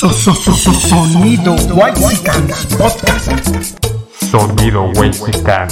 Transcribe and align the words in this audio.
So, 0.00 0.08
so, 0.08 0.32
so, 0.32 0.54
so, 0.54 0.72
sonido 0.72 1.52
Whitezican 1.76 2.48
Podcast. 2.78 3.76
Sonido 4.30 4.90
Wexican 4.96 5.68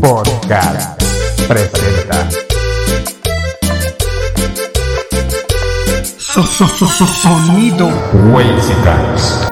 Podcast 0.00 1.02
presenta. 1.48 2.28
So, 6.18 6.44
so, 6.44 6.68
so, 6.68 6.86
so, 6.86 7.04
sonido. 7.04 7.90
Wexicans. 8.30 9.48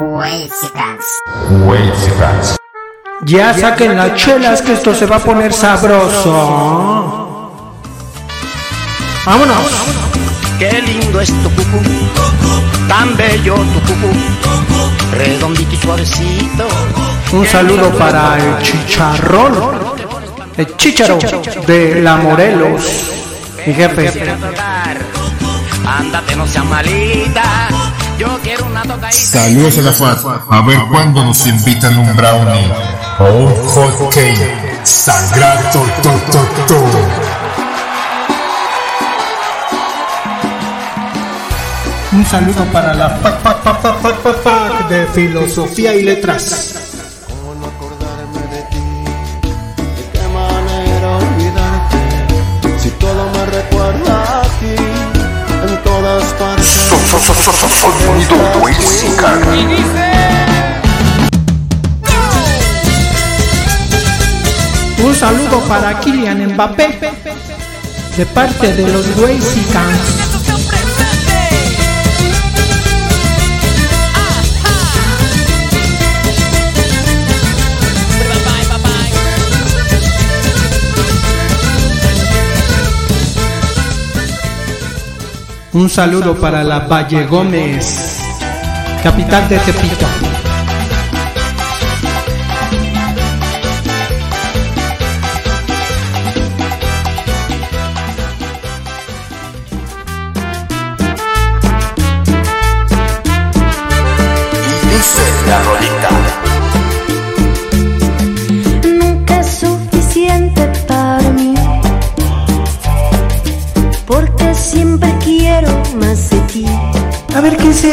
Wexicans. 1.66 2.56
Ya 3.24 3.52
saquen 3.54 3.96
las 3.96 4.14
chelas 4.14 4.62
que 4.62 4.74
esto 4.74 4.94
se 4.94 5.06
va 5.06 5.16
a 5.16 5.18
poner 5.18 5.52
sabroso. 5.52 6.30
Vámonos. 9.26 9.66
Qué 10.60 10.80
lindo 10.80 11.20
es 11.20 11.32
tu 11.42 11.50
cucú, 11.50 11.80
tan 12.90 13.16
bello 13.16 13.54
tu 13.54 13.80
cucú, 13.86 14.12
redondito 15.12 15.72
y 15.72 15.76
suavecito. 15.76 16.66
Un 17.32 17.46
saludo 17.46 17.96
para 17.96 18.36
el 18.36 18.62
chicharrón. 18.62 19.54
El 20.56 20.76
chicharo 20.76 21.16
de 21.68 22.02
la 22.02 22.16
Morelos. 22.16 22.82
Mi 23.64 23.72
jefe. 23.72 24.10
Ándate, 25.86 26.34
no 26.34 26.46
seas 26.48 26.64
malita. 26.64 27.68
Yo 28.18 28.38
quiero 28.42 28.66
una 28.66 28.82
tocadita. 28.82 29.12
Saludos 29.12 29.78
a 29.78 29.82
la 29.82 29.92
FAT. 29.92 30.18
A 30.50 30.62
ver 30.62 30.80
cuándo 30.90 31.24
nos 31.24 31.46
invitan 31.46 31.96
un 31.96 32.16
brownie 32.16 32.72
o 33.20 33.24
un 33.24 33.68
hot 33.68 34.12
cake. 34.12 34.80
Sangrado, 34.82 35.80
to, 36.02 36.10
to, 36.32 36.66
to. 36.66 37.29
Un 42.12 42.26
saludo 42.26 42.64
para 42.72 42.92
la 42.92 43.08
fac, 43.08 43.40
fac, 43.40 43.62
fac, 43.62 43.80
fac, 43.80 44.00
fac, 44.00 44.16
fac, 44.20 44.42
fac 44.42 44.88
de 44.88 45.06
filosofía 45.06 45.94
y 45.94 46.02
letras. 46.02 46.74
¿Cómo 47.28 47.54
no 47.54 47.66
acordarme 47.66 48.40
de 48.50 48.62
ti? 48.62 48.82
¿De 49.94 50.18
qué 50.18 50.26
manera 50.34 51.18
olvidarte? 51.18 51.98
Si 52.80 52.90
todo 52.90 53.30
me 53.30 53.46
recuerda 53.46 54.40
a 54.40 54.42
ti, 54.42 54.74
en 55.68 55.82
todas 55.84 56.24
partes. 56.34 56.66
Sonido 57.80 58.36
Wexican. 58.60 59.40
Un 65.04 65.14
saludo 65.14 65.60
para 65.68 66.00
Kylian 66.00 66.54
Mbappé 66.54 66.98
de 68.16 68.26
parte 68.26 68.72
de 68.74 68.92
los 68.92 69.06
Whitexicans. 69.16 70.29
Un 85.72 85.88
saludo 85.88 86.34
para 86.34 86.64
la 86.64 86.80
Valle 86.80 87.26
Gómez, 87.26 88.18
capital 89.04 89.48
de 89.48 89.56
Tepito. 89.60 90.39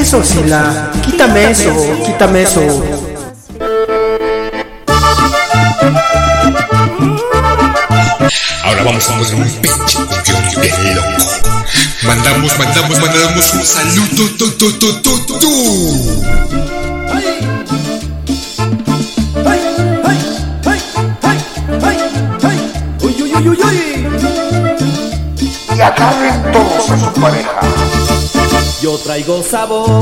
Eso, 0.08 0.24
Sila? 0.24 0.90
Quítame 1.04 1.52
eso, 1.52 1.70
quítame 2.06 2.44
eso. 2.44 2.62
Ahora 8.64 8.84
vamos 8.84 9.10
a 9.10 9.18
poner 9.18 9.36
un 9.36 9.50
pinche 9.62 9.98
cumbión 9.98 10.62
bien 10.62 10.96
loco. 10.96 11.26
Mandamos, 12.04 12.58
mandamos, 12.58 13.00
mandamos 13.02 13.54
un 13.54 13.66
saludo, 13.66 14.08
tu, 14.38 14.52
tu, 14.52 14.72
tu, 14.80 15.02
tu, 15.02 15.40
tu. 15.40 16.97
Traigo 28.98 29.44
sabor. 29.44 30.02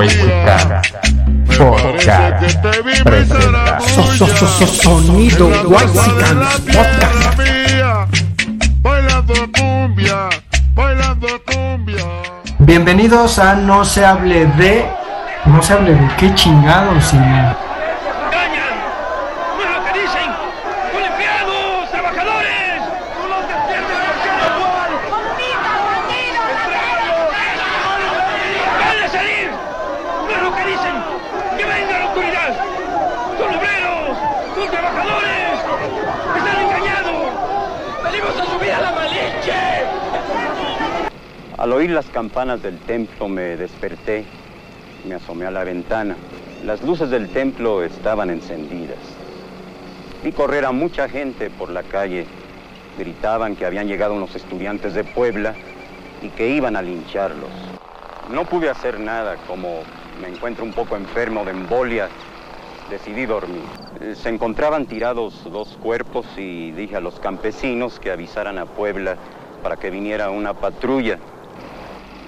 Sonido 0.00 0.24
Wexican 0.24 0.80
Podcast 1.58 2.56
presenta. 3.04 3.80
So, 3.80 4.02
so, 4.02 4.26
so, 4.26 4.46
so, 4.46 4.66
sonido 4.66 5.48
Whitezican 5.68 6.40
Podcast. 6.64 7.38
Bailando 8.80 9.34
cumbia, 9.52 10.30
bailando 10.74 11.28
cumbia. 11.44 12.06
Bienvenidos 12.60 13.38
a 13.38 13.54
No 13.54 13.84
se 13.84 14.06
hable 14.06 14.46
de. 14.46 14.86
No 15.44 15.62
se 15.62 15.74
hable 15.74 15.92
de 15.92 16.08
qué 16.16 16.34
chingados, 16.34 17.04
Sila. 17.04 17.56
¡Engañan! 18.24 18.76
¡No 19.56 19.62
es 19.64 19.70
lo 19.70 19.84
que 19.84 19.92
dicen! 20.00 20.30
¡Son 20.92 21.04
empleados! 21.04 21.90
¡Trabajadores! 21.90 22.82
¡Son 23.20 23.28
los 23.28 23.48
despiertos 23.48 24.00
actual! 24.00 24.90
¡Van 28.80 28.98
a 29.02 29.08
salir! 29.08 29.50
¡No 30.26 30.30
es 30.36 30.42
lo 30.42 30.50
que 30.54 30.64
dicen! 30.66 30.96
¡Que 31.56 31.64
venga 31.64 31.98
la 31.98 32.04
autoridad! 32.04 32.50
¡Son 33.38 33.50
obreros! 33.56 34.16
¡Son 34.54 34.68
trabajadores! 34.70 35.56
¡Están 36.36 36.56
engañados! 36.60 37.22
¡Venimos 38.04 38.34
a 38.38 38.44
subir 38.44 38.72
a 38.72 38.80
la 38.80 38.92
malinche! 38.92 39.62
Al 41.58 41.68
oír 41.80 41.92
las 41.92 42.10
campanas 42.10 42.62
del 42.62 42.78
templo 42.80 43.26
me 43.26 43.56
desperté, 43.56 44.26
me 45.08 45.14
asomé 45.14 45.46
a 45.46 45.50
la 45.50 45.64
ventana. 45.64 46.14
Las 46.62 46.82
luces 46.82 47.08
del 47.08 47.30
templo 47.30 47.82
estaban 47.82 48.28
encendidas. 48.28 48.98
Vi 50.22 50.30
correr 50.30 50.66
a 50.66 50.72
mucha 50.72 51.08
gente 51.08 51.48
por 51.48 51.70
la 51.70 51.82
calle. 51.82 52.26
Gritaban 52.98 53.56
que 53.56 53.64
habían 53.64 53.88
llegado 53.88 54.12
unos 54.12 54.36
estudiantes 54.36 54.92
de 54.92 55.04
Puebla 55.04 55.54
y 56.20 56.28
que 56.28 56.50
iban 56.50 56.76
a 56.76 56.82
lincharlos. 56.82 57.48
No 58.30 58.44
pude 58.44 58.68
hacer 58.68 59.00
nada, 59.00 59.36
como 59.46 59.80
me 60.20 60.28
encuentro 60.28 60.66
un 60.66 60.74
poco 60.74 60.96
enfermo 60.96 61.46
de 61.46 61.52
embolia, 61.52 62.10
decidí 62.90 63.24
dormir. 63.24 63.64
Se 64.16 64.28
encontraban 64.28 64.84
tirados 64.84 65.50
dos 65.50 65.78
cuerpos 65.82 66.26
y 66.36 66.72
dije 66.72 66.96
a 66.96 67.00
los 67.00 67.18
campesinos 67.20 67.98
que 67.98 68.10
avisaran 68.10 68.58
a 68.58 68.66
Puebla 68.66 69.16
para 69.62 69.76
que 69.76 69.88
viniera 69.88 70.28
una 70.28 70.52
patrulla. 70.52 71.18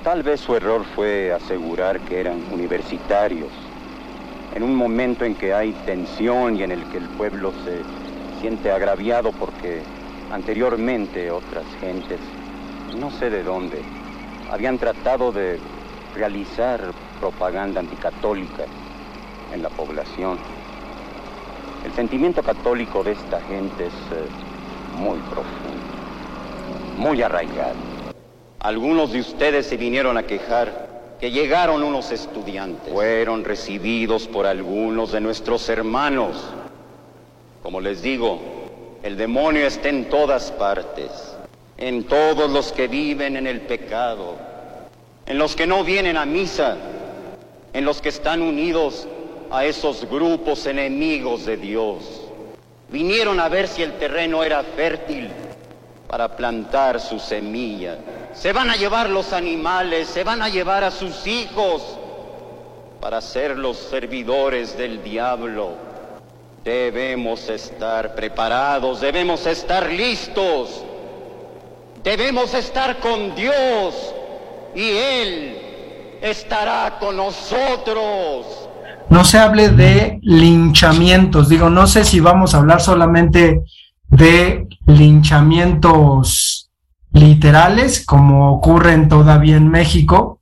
Tal 0.02 0.24
vez 0.24 0.40
su 0.40 0.56
error 0.56 0.84
fue 0.96 1.32
asegurar 1.32 2.00
que 2.00 2.18
eran 2.18 2.42
universitarios. 2.50 3.50
En 4.52 4.64
un 4.64 4.74
momento 4.74 5.24
en 5.24 5.36
que 5.36 5.54
hay 5.54 5.72
tensión 5.86 6.56
y 6.56 6.64
en 6.64 6.72
el 6.72 6.82
que 6.86 6.98
el 6.98 7.08
pueblo 7.10 7.52
se 7.64 7.82
siente 8.40 8.72
agraviado 8.72 9.30
porque 9.30 9.80
anteriormente 10.32 11.30
otras 11.30 11.64
gentes, 11.80 12.18
no 12.98 13.12
sé 13.12 13.30
de 13.30 13.44
dónde, 13.44 13.80
habían 14.50 14.76
tratado 14.76 15.30
de 15.30 15.60
realizar 16.16 16.80
propaganda 17.20 17.78
anticatólica 17.78 18.64
en 19.54 19.62
la 19.62 19.68
población. 19.68 20.36
El 21.84 21.92
sentimiento 21.92 22.42
católico 22.42 23.04
de 23.04 23.12
esta 23.12 23.40
gente 23.42 23.86
es 23.86 23.92
eh, 23.92 24.26
muy 24.98 25.20
profundo, 25.20 25.78
muy 26.98 27.22
arraigado. 27.22 27.91
Algunos 28.62 29.10
de 29.10 29.18
ustedes 29.18 29.66
se 29.66 29.76
vinieron 29.76 30.16
a 30.16 30.22
quejar 30.22 31.16
que 31.18 31.32
llegaron 31.32 31.82
unos 31.82 32.12
estudiantes. 32.12 32.92
Fueron 32.92 33.42
recibidos 33.42 34.28
por 34.28 34.46
algunos 34.46 35.10
de 35.10 35.20
nuestros 35.20 35.68
hermanos. 35.68 36.36
Como 37.60 37.80
les 37.80 38.02
digo, 38.02 38.40
el 39.02 39.16
demonio 39.16 39.66
está 39.66 39.88
en 39.88 40.08
todas 40.08 40.52
partes, 40.52 41.10
en 41.76 42.04
todos 42.04 42.48
los 42.52 42.70
que 42.70 42.86
viven 42.86 43.36
en 43.36 43.48
el 43.48 43.62
pecado, 43.62 44.36
en 45.26 45.38
los 45.38 45.56
que 45.56 45.66
no 45.66 45.82
vienen 45.82 46.16
a 46.16 46.24
misa, 46.24 46.76
en 47.72 47.84
los 47.84 48.00
que 48.00 48.10
están 48.10 48.42
unidos 48.42 49.08
a 49.50 49.64
esos 49.64 50.08
grupos 50.08 50.66
enemigos 50.66 51.46
de 51.46 51.56
Dios. 51.56 52.30
Vinieron 52.90 53.40
a 53.40 53.48
ver 53.48 53.66
si 53.66 53.82
el 53.82 53.94
terreno 53.94 54.44
era 54.44 54.62
fértil 54.62 55.30
para 56.06 56.36
plantar 56.36 57.00
su 57.00 57.18
semilla. 57.18 57.98
Se 58.34 58.52
van 58.52 58.70
a 58.70 58.76
llevar 58.76 59.10
los 59.10 59.32
animales, 59.32 60.08
se 60.08 60.24
van 60.24 60.42
a 60.42 60.48
llevar 60.48 60.84
a 60.84 60.90
sus 60.90 61.26
hijos 61.26 61.98
para 63.00 63.20
ser 63.20 63.58
los 63.58 63.76
servidores 63.76 64.76
del 64.76 65.02
diablo. 65.02 65.76
Debemos 66.64 67.48
estar 67.48 68.14
preparados, 68.14 69.00
debemos 69.00 69.46
estar 69.46 69.90
listos, 69.90 70.84
debemos 72.02 72.54
estar 72.54 73.00
con 73.00 73.34
Dios 73.34 74.14
y 74.74 74.90
Él 74.90 75.58
estará 76.22 76.98
con 77.00 77.16
nosotros. 77.16 78.46
No 79.10 79.24
se 79.24 79.38
hable 79.38 79.68
de 79.68 80.20
linchamientos, 80.22 81.48
digo, 81.48 81.68
no 81.68 81.86
sé 81.86 82.04
si 82.04 82.20
vamos 82.20 82.54
a 82.54 82.58
hablar 82.58 82.80
solamente 82.80 83.60
de 84.08 84.68
linchamientos 84.86 86.61
literales, 87.12 88.04
como 88.04 88.52
ocurren 88.52 89.08
todavía 89.08 89.56
en 89.56 89.68
México, 89.68 90.40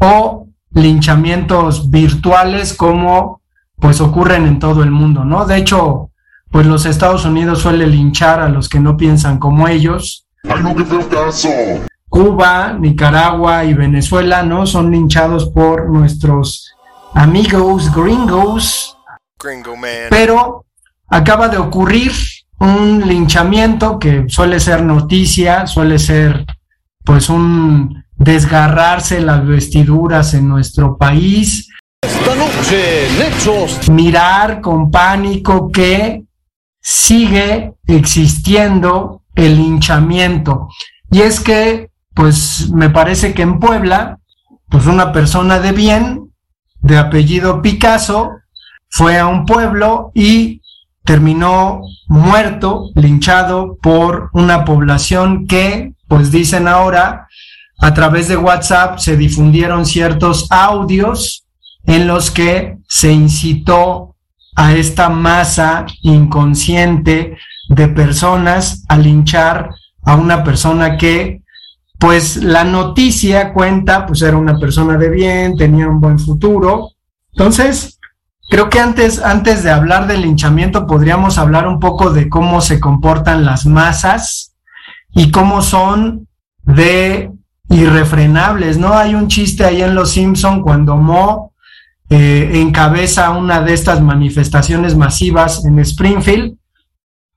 o 0.00 0.48
linchamientos 0.72 1.90
virtuales, 1.90 2.74
como 2.74 3.40
pues 3.76 4.00
ocurren 4.00 4.46
en 4.46 4.58
todo 4.58 4.82
el 4.82 4.90
mundo, 4.90 5.24
¿no? 5.24 5.44
De 5.44 5.56
hecho, 5.56 6.10
pues 6.50 6.66
los 6.66 6.86
Estados 6.86 7.24
Unidos 7.24 7.60
suele 7.60 7.86
linchar 7.86 8.40
a 8.40 8.48
los 8.48 8.68
que 8.68 8.80
no 8.80 8.96
piensan 8.96 9.38
como 9.38 9.68
ellos. 9.68 10.26
Cuba, 12.08 12.76
Nicaragua 12.78 13.64
y 13.64 13.74
Venezuela, 13.74 14.42
¿no? 14.42 14.66
Son 14.66 14.90
linchados 14.90 15.48
por 15.48 15.90
nuestros 15.90 16.72
amigos 17.12 17.92
gringos. 17.92 18.96
Gringo 19.38 19.76
man. 19.76 20.08
Pero 20.10 20.64
acaba 21.08 21.48
de 21.48 21.58
ocurrir 21.58 22.12
un 22.60 23.06
linchamiento 23.06 23.98
que 23.98 24.24
suele 24.28 24.60
ser 24.60 24.82
noticia, 24.82 25.66
suele 25.66 25.98
ser 25.98 26.44
pues 27.04 27.28
un 27.28 28.04
desgarrarse 28.16 29.20
las 29.20 29.46
vestiduras 29.46 30.34
en 30.34 30.48
nuestro 30.48 30.96
país. 30.96 31.68
Esta 32.02 32.34
noche, 32.34 33.08
Nexos. 33.18 33.88
Mirar 33.90 34.60
con 34.60 34.90
pánico 34.90 35.70
que 35.70 36.24
sigue 36.80 37.74
existiendo 37.86 39.22
el 39.34 39.56
linchamiento. 39.56 40.68
Y 41.10 41.20
es 41.22 41.40
que, 41.40 41.90
pues 42.14 42.70
me 42.70 42.90
parece 42.90 43.34
que 43.34 43.42
en 43.42 43.58
Puebla, 43.58 44.18
pues 44.68 44.86
una 44.86 45.12
persona 45.12 45.58
de 45.58 45.72
bien, 45.72 46.32
de 46.80 46.98
apellido 46.98 47.62
Picasso, 47.62 48.30
fue 48.90 49.18
a 49.18 49.26
un 49.26 49.44
pueblo 49.44 50.12
y 50.14 50.60
terminó 51.04 51.82
muerto, 52.08 52.90
linchado 52.94 53.76
por 53.82 54.30
una 54.32 54.64
población 54.64 55.46
que, 55.46 55.92
pues 56.08 56.30
dicen 56.30 56.66
ahora, 56.66 57.28
a 57.80 57.94
través 57.94 58.28
de 58.28 58.36
WhatsApp 58.36 58.98
se 58.98 59.16
difundieron 59.16 59.84
ciertos 59.84 60.46
audios 60.50 61.44
en 61.84 62.06
los 62.06 62.30
que 62.30 62.78
se 62.88 63.12
incitó 63.12 64.16
a 64.56 64.72
esta 64.74 65.08
masa 65.10 65.84
inconsciente 66.02 67.36
de 67.68 67.88
personas 67.88 68.84
a 68.88 68.96
linchar 68.96 69.70
a 70.02 70.16
una 70.16 70.44
persona 70.44 70.96
que, 70.96 71.42
pues 71.98 72.36
la 72.36 72.64
noticia 72.64 73.52
cuenta, 73.52 74.06
pues 74.06 74.22
era 74.22 74.36
una 74.36 74.58
persona 74.58 74.96
de 74.96 75.10
bien, 75.10 75.56
tenía 75.56 75.88
un 75.88 76.00
buen 76.00 76.18
futuro. 76.18 76.90
Entonces, 77.32 77.98
Creo 78.48 78.68
que 78.68 78.78
antes, 78.78 79.22
antes 79.22 79.62
de 79.62 79.70
hablar 79.70 80.06
del 80.06 80.22
linchamiento 80.22 80.86
podríamos 80.86 81.38
hablar 81.38 81.66
un 81.66 81.80
poco 81.80 82.10
de 82.10 82.28
cómo 82.28 82.60
se 82.60 82.78
comportan 82.78 83.44
las 83.44 83.66
masas 83.66 84.54
y 85.12 85.30
cómo 85.30 85.62
son 85.62 86.28
de 86.62 87.30
irrefrenables, 87.68 88.78
¿no? 88.78 88.92
Hay 88.92 89.14
un 89.14 89.28
chiste 89.28 89.64
ahí 89.64 89.82
en 89.82 89.94
Los 89.94 90.10
Simpson 90.10 90.62
cuando 90.62 90.96
Mo 90.96 91.52
eh, 92.10 92.50
encabeza 92.54 93.30
una 93.30 93.62
de 93.62 93.72
estas 93.72 94.02
manifestaciones 94.02 94.96
masivas 94.96 95.64
en 95.64 95.78
Springfield, 95.78 96.56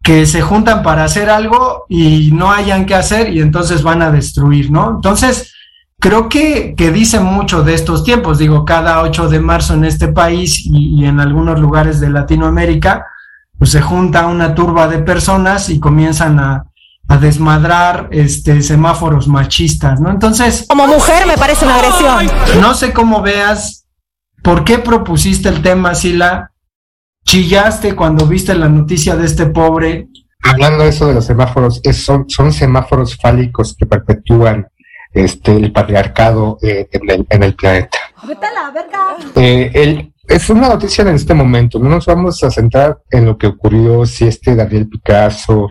que 0.04 0.26
se 0.26 0.42
juntan 0.42 0.84
para 0.84 1.04
hacer 1.04 1.30
algo 1.30 1.86
y 1.90 2.32
no 2.32 2.52
hayan 2.52 2.86
que 2.86 2.96
hacer 2.96 3.34
y 3.34 3.42
entonces 3.42 3.84
van 3.84 4.02
a 4.02 4.12
destruir, 4.12 4.72
¿no? 4.72 4.92
Entonces, 4.92 5.54
creo 6.00 6.30
que, 6.30 6.76
que, 6.76 6.92
dice 6.92 7.20
mucho 7.20 7.64
de 7.64 7.74
estos 7.74 8.04
tiempos. 8.04 8.38
Digo, 8.38 8.66
cada 8.66 9.02
8 9.02 9.30
de 9.30 9.40
marzo 9.40 9.74
en 9.74 9.86
este 9.86 10.08
país 10.08 10.66
y, 10.66 11.02
y, 11.02 11.06
en 11.06 11.20
algunos 11.20 11.60
lugares 11.60 12.00
de 12.00 12.10
Latinoamérica, 12.10 13.06
pues 13.58 13.72
se 13.72 13.82
junta 13.82 14.28
una 14.28 14.54
turba 14.54 14.88
de 14.88 15.00
personas 15.00 15.70
y 15.70 15.80
comienzan 15.80 16.40
a, 16.40 16.66
a 17.08 17.18
desmadrar 17.18 18.10
este 18.12 18.62
semáforos 18.62 19.28
machistas, 19.28 20.00
¿no? 20.00 20.10
Entonces. 20.10 20.66
Como 20.68 20.88
mujer 20.88 21.26
me 21.26 21.38
parece 21.38 21.66
una 21.66 21.76
agresión. 21.76 22.62
No 22.62 22.74
sé 22.74 22.94
cómo 22.94 23.22
veas. 23.22 23.86
¿Por 24.44 24.64
qué 24.64 24.80
propusiste 24.80 25.50
el 25.50 25.62
tema, 25.62 25.96
Sila? 25.96 26.52
¿Chillaste 27.26 27.96
cuando 27.96 28.26
viste 28.26 28.54
la 28.56 28.70
noticia 28.70 29.16
de 29.16 29.26
este 29.26 29.48
pobre? 29.48 30.08
Hablando 30.44 30.84
de 30.84 30.90
eso 30.90 31.08
de 31.08 31.16
los 31.16 31.26
semáforos, 31.26 31.82
es, 31.84 32.06
son, 32.06 32.30
son 32.30 32.54
semáforos 32.54 33.18
fálicos 33.18 33.76
que 33.78 33.86
perpetúan 33.86 34.68
este, 35.18 35.56
el 35.56 35.72
patriarcado 35.72 36.58
eh, 36.62 36.88
en, 36.92 37.10
el, 37.10 37.26
en, 37.30 37.44
el, 37.44 37.56
planeta. 37.56 37.98
Eh, 39.36 39.72
el, 39.74 40.14
es 40.28 40.50
una 40.50 40.70
noticia 40.70 41.02
en 41.04 41.16
este 41.16 41.34
momento, 41.34 41.80
no 41.80 41.90
nos 41.90 42.06
vamos 42.06 42.44
a 42.44 42.52
centrar 42.52 43.00
en 43.10 43.26
lo 43.26 43.38
que 43.38 43.48
ocurrió 43.48 44.06
si 44.06 44.26
este 44.26 44.56
Daniel 44.56 44.88
Picasso, 44.88 45.70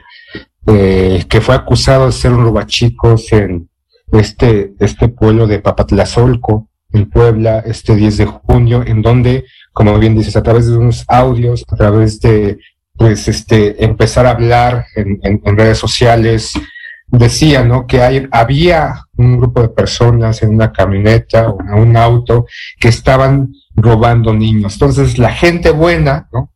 eh, 0.66 1.24
que 1.28 1.40
fue 1.40 1.54
acusado 1.54 2.06
de 2.06 2.12
ser 2.12 2.32
un 2.32 2.44
robachicos 2.44 3.32
en 3.32 3.68
este, 4.12 4.74
este 4.80 5.08
pueblo 5.08 5.46
de 5.46 5.60
Papatlazolco, 5.60 6.68
en 6.92 7.10
Puebla, 7.10 7.62
este 7.66 7.94
10 7.94 8.16
de 8.16 8.26
junio, 8.26 8.82
en 8.86 9.02
donde, 9.02 9.44
como 9.72 9.98
bien 9.98 10.16
dices, 10.16 10.36
a 10.36 10.42
través 10.42 10.66
de 10.66 10.76
unos 10.76 11.04
audios, 11.08 11.64
a 11.68 11.76
través 11.76 12.20
de, 12.20 12.58
pues, 12.96 13.28
este, 13.28 13.84
empezar 13.84 14.26
a 14.26 14.30
hablar 14.30 14.86
en, 14.94 15.20
en, 15.22 15.42
en 15.44 15.56
redes 15.56 15.78
sociales, 15.78 16.52
decía, 17.06 17.64
¿no? 17.64 17.86
Que 17.86 18.02
hay, 18.02 18.26
había 18.30 19.06
un 19.16 19.38
grupo 19.38 19.62
de 19.62 19.68
personas 19.68 20.42
en 20.42 20.54
una 20.54 20.72
camioneta 20.72 21.48
o 21.48 21.60
en 21.60 21.74
un 21.74 21.96
auto 21.96 22.46
que 22.78 22.88
estaban 22.88 23.52
robando 23.74 24.34
niños. 24.34 24.74
Entonces, 24.74 25.18
la 25.18 25.30
gente 25.30 25.70
buena, 25.70 26.28
¿no? 26.32 26.52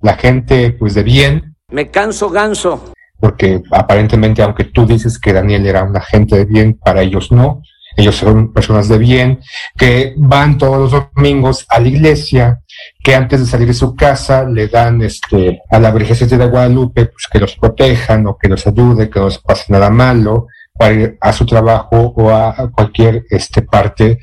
La 0.00 0.14
gente, 0.14 0.70
pues, 0.72 0.94
de 0.94 1.02
bien. 1.02 1.56
Me 1.70 1.90
canso 1.90 2.30
ganso. 2.30 2.92
Porque 3.18 3.62
aparentemente, 3.70 4.42
aunque 4.42 4.64
tú 4.64 4.86
dices 4.86 5.18
que 5.18 5.32
Daniel 5.32 5.66
era 5.66 5.84
un 5.84 5.96
agente 5.96 6.36
de 6.36 6.44
bien, 6.44 6.74
para 6.74 7.02
ellos 7.02 7.32
no. 7.32 7.62
Ellos 7.96 8.16
son 8.16 8.52
personas 8.52 8.88
de 8.88 8.98
bien, 8.98 9.40
que 9.76 10.14
van 10.18 10.58
todos 10.58 10.92
los 10.92 11.10
domingos 11.14 11.64
a 11.70 11.80
la 11.80 11.88
iglesia, 11.88 12.60
que 13.06 13.14
antes 13.14 13.38
de 13.38 13.46
salir 13.46 13.68
de 13.68 13.72
su 13.72 13.94
casa 13.94 14.42
le 14.42 14.66
dan 14.66 15.00
este, 15.00 15.62
a 15.70 15.78
la 15.78 15.92
Virgen 15.92 16.28
de 16.28 16.46
Guadalupe 16.48 17.04
pues, 17.06 17.28
que 17.30 17.38
los 17.38 17.54
protejan 17.54 18.26
o 18.26 18.36
que 18.36 18.48
los 18.48 18.66
ayude, 18.66 19.08
que 19.08 19.20
no 19.20 19.26
les 19.26 19.38
pase 19.38 19.66
nada 19.68 19.90
malo 19.90 20.48
para 20.76 20.92
ir 20.92 21.18
a 21.20 21.32
su 21.32 21.46
trabajo 21.46 22.12
o 22.16 22.30
a 22.30 22.68
cualquier 22.72 23.24
este, 23.30 23.62
parte 23.62 24.18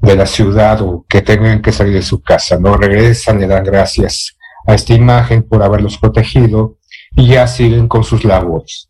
de 0.00 0.16
la 0.16 0.24
ciudad 0.24 0.80
o 0.80 1.04
que 1.06 1.20
tengan 1.20 1.60
que 1.60 1.72
salir 1.72 1.92
de 1.92 2.00
su 2.00 2.22
casa. 2.22 2.58
No 2.58 2.74
regresan, 2.74 3.38
le 3.38 3.46
dan 3.46 3.64
gracias 3.64 4.34
a 4.66 4.72
esta 4.72 4.94
imagen 4.94 5.42
por 5.42 5.62
haberlos 5.62 5.98
protegido 5.98 6.78
y 7.14 7.26
ya 7.26 7.46
siguen 7.46 7.86
con 7.86 8.02
sus 8.02 8.24
labores. 8.24 8.88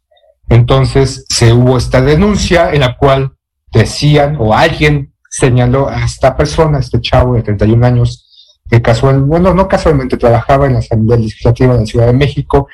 Entonces 0.51 1.25
se 1.29 1.53
hubo 1.53 1.79
esta 1.79 2.01
denuncia 2.01 2.73
en 2.73 2.79
la 2.79 2.97
cual 2.97 3.33
decían 3.73 4.37
o 4.39 4.55
alguien 4.55 5.15
señaló 5.29 5.89
a 5.89 6.05
esta 6.05 6.37
persona, 6.37 6.79
a 6.79 6.81
este 6.81 7.01
chavo 7.01 7.35
de 7.35 7.43
31 7.43 7.85
años, 7.85 8.29
que 8.73 8.81
casual, 8.81 9.21
bueno, 9.21 9.53
no 9.53 9.69
casualmente 9.69 10.17
trabajaba 10.17 10.67
en 10.67 10.73
la 10.73 10.79
Asamblea 10.79 11.19
Legislativa 11.19 11.75
de 11.75 11.81
la 11.81 11.87
Ciudad 11.87 12.07
de 12.07 12.15
México, 12.15 12.69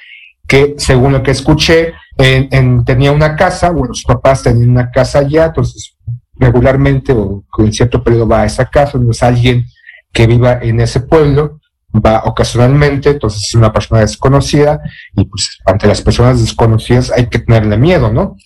que 0.46 0.76
según 0.78 1.12
lo 1.12 1.24
que 1.24 1.32
escuché, 1.32 1.92
en, 2.16 2.48
en, 2.52 2.84
tenía 2.84 3.10
una 3.10 3.34
casa, 3.34 3.70
bueno, 3.70 3.92
sus 3.94 4.04
papás 4.04 4.44
tenían 4.44 4.70
una 4.70 4.92
casa 4.92 5.18
allá, 5.18 5.46
entonces 5.46 5.96
regularmente 6.36 7.12
o 7.12 7.42
en 7.58 7.72
cierto 7.72 8.04
periodo 8.04 8.28
va 8.28 8.42
a 8.42 8.46
esa 8.46 8.66
casa, 8.66 8.96
no 8.96 9.10
es 9.10 9.24
alguien 9.24 9.66
que 10.12 10.28
viva 10.28 10.60
en 10.62 10.78
ese 10.78 11.00
pueblo, 11.00 11.58
va 11.92 12.22
ocasionalmente, 12.26 13.10
entonces 13.10 13.48
es 13.48 13.54
una 13.56 13.72
persona 13.72 14.02
desconocida 14.02 14.80
y 15.16 15.24
pues 15.24 15.58
ante 15.66 15.88
las 15.88 16.00
personas 16.00 16.40
desconocidas 16.40 17.10
hay 17.10 17.26
que 17.26 17.40
tenerle 17.40 17.76
miedo, 17.76 18.12
¿no? 18.12 18.36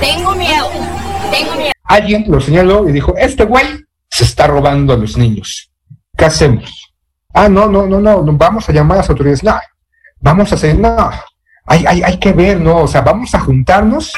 Tengo 0.00 0.34
miedo, 0.34 0.70
tengo 1.30 1.56
miedo. 1.56 1.72
Alguien 1.84 2.24
lo 2.26 2.40
señaló 2.40 2.88
y 2.88 2.92
dijo, 2.92 3.14
este 3.18 3.44
güey 3.44 3.66
se 4.08 4.24
está 4.24 4.46
robando 4.46 4.94
a 4.94 4.96
los 4.96 5.18
niños. 5.18 5.70
¿Qué 6.16 6.24
hacemos? 6.24 6.81
Ah, 7.34 7.48
no, 7.48 7.66
no, 7.66 7.86
no, 7.86 8.00
no, 8.00 8.22
vamos 8.32 8.68
a 8.68 8.72
llamar 8.72 8.98
a 8.98 9.00
las 9.00 9.10
autoridades. 9.10 9.42
No, 9.42 9.58
vamos 10.20 10.52
a 10.52 10.54
hacer, 10.54 10.78
no, 10.78 11.10
hay, 11.66 11.84
hay, 11.86 12.02
hay 12.02 12.18
que 12.18 12.32
ver, 12.32 12.60
¿no? 12.60 12.78
O 12.78 12.88
sea, 12.88 13.00
vamos 13.00 13.34
a 13.34 13.40
juntarnos. 13.40 14.12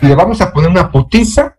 y 0.00 0.06
le 0.06 0.14
vamos 0.14 0.40
a 0.40 0.52
poner 0.52 0.70
una 0.70 0.90
putiza 0.90 1.56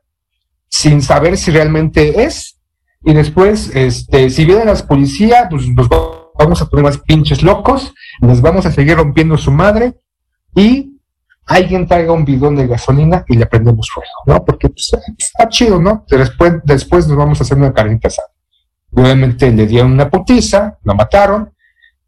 sin 0.67 1.01
saber 1.01 1.37
si 1.37 1.51
realmente 1.51 2.23
es. 2.23 2.57
Y 3.03 3.13
después, 3.13 3.71
este, 3.75 4.29
si 4.29 4.45
vienen 4.45 4.67
las 4.67 4.83
policías, 4.83 5.47
pues 5.49 5.67
nos 5.67 5.87
vamos 5.89 6.61
a 6.61 6.65
poner 6.65 6.85
más 6.85 6.97
pinches 6.99 7.43
locos, 7.43 7.93
les 8.21 8.41
vamos 8.41 8.65
a 8.65 8.71
seguir 8.71 8.97
rompiendo 8.97 9.37
su 9.37 9.51
madre 9.51 9.95
y 10.55 10.98
alguien 11.49 11.87
traiga 11.87 12.13
un 12.13 12.23
bidón 12.23 12.55
de 12.55 12.67
gasolina 12.67 13.25
y 13.27 13.35
le 13.35 13.45
prendemos 13.45 13.89
fuego, 13.91 14.09
¿no? 14.25 14.45
Porque 14.45 14.69
pues, 14.69 14.91
está 15.17 15.49
chido, 15.49 15.81
¿no? 15.81 16.05
Después, 16.07 16.53
después 16.63 17.07
nos 17.07 17.17
vamos 17.17 17.39
a 17.39 17.43
hacer 17.43 17.57
una 17.57 17.73
carnita 17.73 18.07
asada. 18.07 18.29
Obviamente 18.93 19.51
le 19.51 19.67
dieron 19.67 19.91
una 19.91 20.09
putiza, 20.09 20.77
la 20.83 20.93
mataron, 20.93 21.51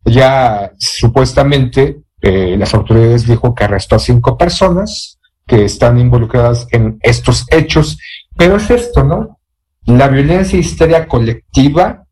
ya 0.05 0.71
supuestamente 0.79 2.01
eh, 2.21 2.55
las 2.57 2.73
autoridades 2.73 3.27
dijo 3.27 3.53
que 3.53 3.63
arrestó 3.63 3.97
a 3.97 3.99
cinco 3.99 4.37
personas 4.37 5.19
que 5.45 5.65
están 5.65 5.99
involucradas 5.99 6.67
en 6.71 6.97
estos 7.01 7.45
hechos 7.51 7.97
pero 8.35 8.57
es 8.57 8.69
esto, 8.69 9.03
¿no? 9.03 9.39
La 9.85 10.07
violencia 10.07 10.57
y 10.57 10.61
histeria 10.61 11.07
colectiva 11.07 12.05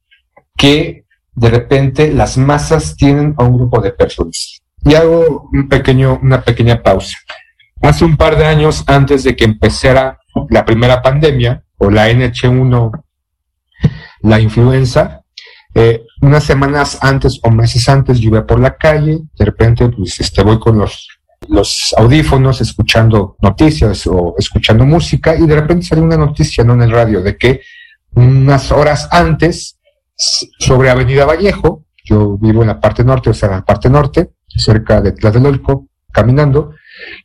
que 0.55 1.05
de 1.33 1.49
repente 1.49 2.11
las 2.11 2.37
masas 2.37 2.95
tienen 2.95 3.33
a 3.37 3.43
un 3.43 3.57
grupo 3.57 3.81
de 3.81 3.91
personas. 3.91 4.61
Y 4.85 4.95
hago 4.95 5.49
un 5.51 5.67
pequeño, 5.67 6.19
una 6.21 6.41
pequeña 6.41 6.81
pausa. 6.81 7.17
Hace 7.81 8.05
un 8.05 8.17
par 8.17 8.37
de 8.37 8.45
años, 8.45 8.83
antes 8.87 9.23
de 9.23 9.35
que 9.35 9.45
empezara 9.45 10.19
la 10.49 10.65
primera 10.65 11.01
pandemia, 11.01 11.63
o 11.77 11.89
la 11.89 12.09
NH1, 12.09 13.03
la 14.21 14.39
influenza, 14.39 15.21
eh, 15.73 16.03
unas 16.21 16.43
semanas 16.43 16.97
antes 17.01 17.39
o 17.43 17.51
meses 17.51 17.87
antes 17.87 18.19
yo 18.19 18.29
iba 18.29 18.45
por 18.45 18.59
la 18.59 18.75
calle, 18.75 19.19
de 19.37 19.45
repente 19.45 19.87
pues 19.89 20.19
este, 20.19 20.43
voy 20.43 20.59
con 20.59 20.77
los 20.77 21.07
los 21.47 21.93
audífonos 21.97 22.61
escuchando 22.61 23.37
noticias 23.41 24.05
o 24.07 24.35
escuchando 24.37 24.85
música 24.85 25.35
y 25.35 25.47
de 25.47 25.55
repente 25.55 25.85
salió 25.85 26.03
una 26.03 26.17
noticia 26.17 26.63
¿no? 26.63 26.73
en 26.73 26.83
el 26.83 26.91
radio 26.91 27.21
de 27.21 27.37
que 27.37 27.61
unas 28.13 28.71
horas 28.71 29.07
antes 29.11 29.79
sobre 30.15 30.89
Avenida 30.89 31.25
Vallejo, 31.25 31.85
yo 32.03 32.37
vivo 32.37 32.61
en 32.61 32.67
la 32.67 32.79
parte 32.79 33.03
norte, 33.03 33.29
o 33.29 33.33
sea, 33.33 33.49
en 33.49 33.55
la 33.55 33.65
parte 33.65 33.89
norte, 33.89 34.31
cerca 34.55 35.01
de 35.01 35.11
Tlatelolco, 35.11 35.87
caminando, 36.11 36.73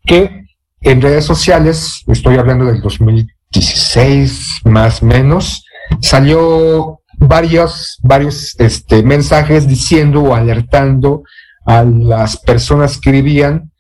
que 0.05 0.45
en 0.81 1.01
redes 1.01 1.25
sociales, 1.25 2.03
estoy 2.07 2.37
hablando 2.37 2.67
del 2.67 2.81
2016 2.83 4.61
más 4.65 5.03
menos, 5.03 5.65
salió 6.01 7.01
varios, 7.19 7.99
varios 8.03 8.55
este, 8.61 9.03
mensajes 9.03 9.67
diciendo 9.67 10.23
o 10.23 10.35
alertando 10.35 11.23
a 11.65 11.85
las 11.85 12.37
personas 12.37 12.99
que 12.99 13.13
vivían 13.13 13.71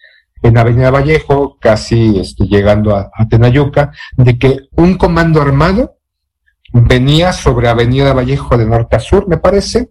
en 0.42 0.58
Avenida 0.58 0.90
Vallejo, 0.90 1.58
casi 1.60 2.18
este, 2.18 2.44
llegando 2.44 2.94
a, 2.96 3.10
Tenayuca, 3.28 3.92
de 4.16 4.38
que 4.38 4.68
un 4.76 4.96
comando 4.96 5.40
armado 5.40 5.98
venía 6.72 7.32
sobre 7.32 7.68
Avenida 7.68 8.12
Vallejo 8.12 8.56
de 8.56 8.66
norte 8.66 8.96
a 8.96 9.00
sur, 9.00 9.28
me 9.28 9.38
parece, 9.38 9.90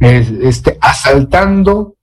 este, 0.00 0.78
asaltando 0.80 1.97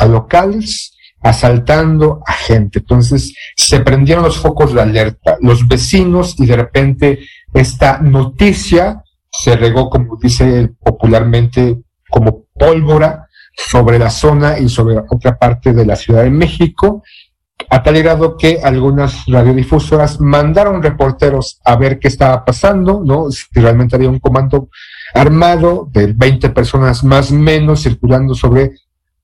a 0.00 0.06
locales, 0.06 0.96
asaltando 1.22 2.22
a 2.26 2.32
gente. 2.32 2.80
Entonces 2.80 3.34
se 3.56 3.80
prendieron 3.80 4.24
los 4.24 4.38
focos 4.38 4.72
de 4.74 4.80
alerta, 4.80 5.36
los 5.40 5.68
vecinos 5.68 6.34
y 6.38 6.46
de 6.46 6.56
repente 6.56 7.18
esta 7.52 7.98
noticia 7.98 9.02
se 9.30 9.56
regó, 9.56 9.90
como 9.90 10.16
dice 10.16 10.70
popularmente, 10.82 11.78
como 12.08 12.46
pólvora 12.54 13.28
sobre 13.56 13.98
la 13.98 14.10
zona 14.10 14.58
y 14.58 14.68
sobre 14.68 14.96
otra 14.98 15.38
parte 15.38 15.72
de 15.72 15.84
la 15.84 15.96
Ciudad 15.96 16.22
de 16.22 16.30
México, 16.30 17.02
a 17.68 17.82
tal 17.82 18.02
grado 18.02 18.36
que 18.36 18.60
algunas 18.62 19.26
radiodifusoras 19.26 20.18
mandaron 20.20 20.82
reporteros 20.82 21.60
a 21.64 21.76
ver 21.76 21.98
qué 21.98 22.08
estaba 22.08 22.44
pasando, 22.44 23.02
¿no? 23.04 23.30
Si 23.30 23.44
realmente 23.52 23.96
había 23.96 24.08
un 24.08 24.18
comando 24.18 24.70
armado 25.14 25.88
de 25.92 26.12
20 26.12 26.50
personas 26.50 27.04
más 27.04 27.30
menos 27.30 27.82
circulando 27.82 28.34
sobre 28.34 28.72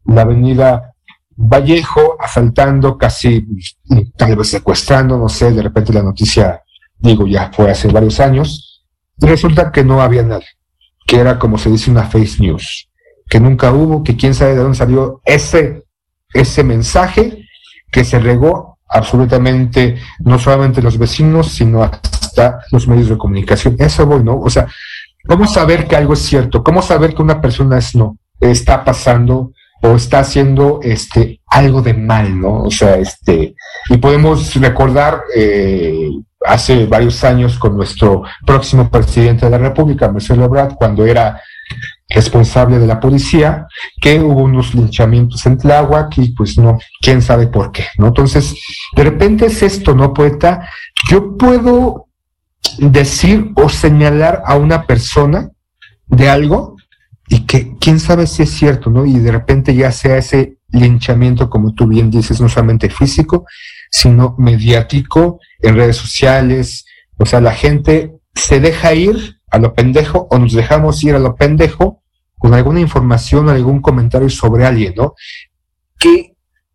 la 0.07 0.23
avenida 0.23 0.93
Vallejo, 1.37 2.17
asaltando, 2.19 2.97
casi 2.97 3.47
tal 4.17 4.37
vez 4.37 4.49
secuestrando, 4.49 5.19
no 5.19 5.29
sé, 5.29 5.53
de 5.53 5.63
repente 5.63 5.93
la 5.93 6.03
noticia, 6.03 6.63
digo, 6.99 7.27
ya 7.27 7.51
fue 7.53 7.71
hace 7.71 7.89
varios 7.89 8.21
años, 8.21 8.85
y 9.19 9.27
resulta 9.27 9.71
que 9.71 9.85
no 9.85 10.01
había 10.01 10.23
nada, 10.23 10.45
que 11.07 11.17
era 11.19 11.39
como 11.39 11.59
se 11.59 11.71
dice 11.71 11.91
una 11.91 12.05
face 12.05 12.37
news 12.41 12.89
que 13.29 13.41
nunca 13.41 13.73
hubo, 13.73 14.03
que 14.03 14.17
quién 14.17 14.35
sabe 14.35 14.53
de 14.55 14.63
dónde 14.63 14.79
salió 14.79 15.21
ese, 15.25 15.85
ese 16.33 16.63
mensaje 16.63 17.45
que 17.91 18.05
se 18.05 18.19
regó 18.19 18.79
absolutamente, 18.89 19.97
no 20.21 20.39
solamente 20.39 20.83
los 20.83 20.97
vecinos, 20.97 21.49
sino 21.53 21.83
hasta 21.83 22.61
los 22.71 22.87
medios 22.87 23.09
de 23.09 23.19
comunicación. 23.19 23.77
Eso 23.79 24.07
voy, 24.07 24.23
¿no? 24.23 24.39
O 24.39 24.49
sea, 24.49 24.69
¿cómo 25.27 25.47
saber 25.47 25.89
que 25.89 25.97
algo 25.97 26.13
es 26.13 26.21
cierto? 26.21 26.63
¿Cómo 26.63 26.83
saber 26.83 27.15
que 27.15 27.23
una 27.23 27.41
persona 27.41 27.79
es 27.79 27.95
no? 27.95 28.17
Está 28.41 28.85
pasando 28.85 29.53
o 29.87 29.97
está 29.97 30.21
haciendo 30.21 30.81
este 30.83 31.41
algo 31.47 31.81
de 31.81 31.95
mal, 31.95 32.41
¿no? 32.41 32.63
O 32.65 32.71
sea, 32.71 32.97
este, 32.97 33.55
y 33.89 33.97
podemos 33.99 34.55
recordar 34.57 35.23
eh, 35.35 36.11
hace 36.45 36.87
varios 36.87 37.23
años 37.25 37.59
con 37.59 37.77
nuestro 37.77 38.23
próximo 38.45 38.91
presidente 38.91 39.47
de 39.47 39.51
la 39.51 39.59
República, 39.59 40.11
Marcelo 40.11 40.45
Ebrard, 40.45 40.75
cuando 40.75 41.07
era 41.07 41.41
responsable 42.09 42.79
de 42.79 42.87
la 42.87 43.01
policía, 43.01 43.67
que 44.01 44.21
hubo 44.21 44.43
unos 44.43 44.75
linchamientos 44.75 45.45
en 45.47 45.59
Tláhuac 45.59 46.19
y 46.19 46.29
pues 46.35 46.57
no, 46.59 46.79
quién 47.01 47.23
sabe 47.23 47.49
por 47.49 47.73
qué, 47.73 47.87
¿no? 47.99 48.09
Entonces, 48.09 48.55
de 48.95 49.05
repente 49.05 49.47
es 49.47 49.63
esto, 49.63 49.95
¿no, 49.95 50.13
poeta? 50.13 50.69
Yo 51.09 51.37
puedo 51.37 52.07
decir 52.79 53.53
o 53.55 53.69
señalar 53.69 54.43
a 54.47 54.57
una 54.57 54.87
persona 54.87 55.51
de 56.07 56.29
algo 56.29 56.76
y 57.29 57.47
que 57.47 57.77
quién 57.79 57.99
sabe 57.99 58.27
si 58.27 58.43
es 58.43 58.51
cierto, 58.51 58.91
¿no? 58.91 59.05
Y 59.05 59.19
de 59.19 59.33
repente 59.33 59.75
ya 59.75 59.91
sea 59.93 60.19
ese 60.19 60.59
linchamiento, 60.69 61.51
como 61.51 61.75
tú 61.75 61.87
bien 61.87 62.11
dices, 62.11 62.41
no 62.41 62.49
solamente 62.49 62.89
físico, 62.91 63.47
sino 63.91 64.35
mediático, 64.39 65.41
en 65.61 65.77
redes 65.77 65.97
sociales, 65.97 66.85
o 67.19 67.27
sea, 67.27 67.41
la 67.41 67.53
gente 67.53 68.13
se 68.35 68.61
deja 68.61 68.95
ir 68.95 69.41
a 69.51 69.59
lo 69.59 69.75
pendejo 69.75 70.29
o 70.31 70.39
nos 70.39 70.53
dejamos 70.53 71.03
ir 71.03 71.15
a 71.15 71.19
lo 71.19 71.35
pendejo 71.35 72.03
con 72.39 72.55
alguna 72.55 72.81
información, 72.81 73.49
algún 73.49 73.81
comentario 73.81 74.29
sobre 74.29 74.67
alguien, 74.67 74.95
¿no? 74.97 75.15
Que 75.99 76.35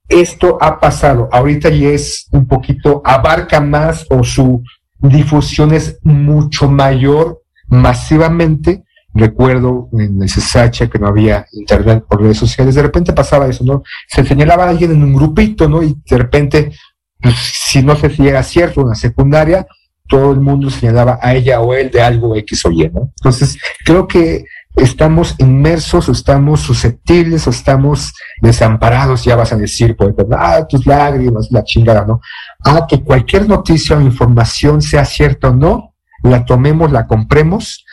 esto 0.10 0.58
ha 0.60 0.80
pasado, 0.80 1.30
ahorita 1.32 1.70
ya 1.70 1.90
es 1.90 2.28
un 2.32 2.48
poquito, 2.48 3.02
abarca 3.06 3.62
más 3.62 4.06
o 4.10 4.24
su 4.24 4.64
difusión 4.98 5.74
es 5.74 6.00
mucho 6.04 6.70
mayor 6.70 7.44
masivamente. 7.68 8.84
Recuerdo 9.14 9.90
en 9.94 10.22
el 10.22 10.90
que 10.90 11.00
no 11.00 11.08
había 11.08 11.46
internet 11.52 12.06
por 12.08 12.22
redes 12.22 12.38
sociales, 12.38 12.76
de 12.76 12.82
repente 12.82 13.12
pasaba 13.14 13.48
eso, 13.48 13.64
¿no? 13.64 13.84
Se 14.08 14.24
señalaba 14.24 14.66
a 14.66 14.70
alguien 14.70 14.92
en 14.92 15.04
un 15.04 15.14
grupito, 15.14 15.68
¿no? 15.68 15.84
Y 15.84 15.98
de 16.10 16.18
repente, 16.18 16.72
pues, 17.20 17.36
si 17.36 17.84
no 17.84 17.96
sé 17.96 18.10
si 18.10 18.28
era 18.28 18.42
cierto, 18.42 18.82
una 18.82 18.96
secundaria, 18.96 19.68
todo 20.08 20.32
el 20.32 20.40
mundo 20.40 20.70
señalaba 20.70 21.20
a 21.22 21.36
ella 21.36 21.62
o 21.62 21.74
él 21.74 21.92
de 21.92 22.02
algo 22.02 22.36
X 22.36 22.66
o 22.66 22.72
Y, 22.72 22.90
¿no? 22.90 23.12
Entonces, 23.18 23.58
creo 23.86 24.08
que 24.08 24.46
estamos 24.76 25.36
inmersos 25.40 26.08
estamos 26.10 26.62
susceptibles 26.62 27.46
o 27.48 27.50
estamos 27.50 28.14
desamparados, 28.42 29.24
ya 29.24 29.36
vas 29.36 29.52
a 29.54 29.58
decir, 29.58 29.96
pues, 29.96 30.14
ah, 30.38 30.66
tus 30.68 30.86
lágrimas, 30.86 31.48
la 31.52 31.64
chingada, 31.64 32.06
¿no? 32.06 32.22
Ah, 32.64 32.86
que 32.88 33.04
cualquier 33.04 33.48
noticia 33.48 33.98
o 33.98 34.02
información 34.02 34.82
sea 34.82 35.06
cierta 35.06 35.50
o 35.50 35.56
no, 35.56 35.96
la 36.24 36.46
tomemos, 36.46 36.92
la 36.92 37.08
compremos, 37.08 37.86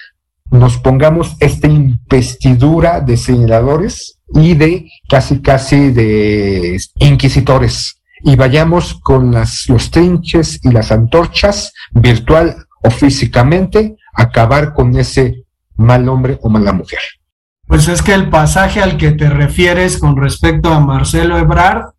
nos 0.51 0.79
pongamos 0.79 1.37
esta 1.41 1.67
investidura 1.67 3.01
de 3.01 3.17
señaladores 3.17 4.19
y 4.35 4.55
de 4.55 4.91
casi, 5.09 5.41
casi 5.41 5.91
de 5.91 6.79
inquisitores 6.97 7.99
y 8.23 8.37
vayamos 8.37 8.95
con 8.95 9.33
las, 9.33 9.69
los 9.69 9.91
trinches 9.91 10.61
y 10.65 10.71
las 10.71 10.91
antorchas, 10.93 11.73
virtual 11.93 12.57
o 12.83 12.91
físicamente, 12.91 13.97
a 14.15 14.23
acabar 14.23 14.75
con 14.75 14.97
ese 14.97 15.45
mal 15.77 16.09
hombre 16.09 16.39
o 16.43 16.49
mala 16.49 16.73
mujer. 16.73 17.01
Pues 17.67 17.87
es 17.89 18.03
que 18.03 18.15
el 18.15 18.31
pasaje 18.31 18.81
al 18.81 18.97
que 18.97 19.13
te 19.13 19.29
refieres 19.29 19.99
con 19.99 20.17
respecto 20.17 20.73
a 20.73 20.81
Marcelo 20.81 21.39
Ebrard 21.39 21.93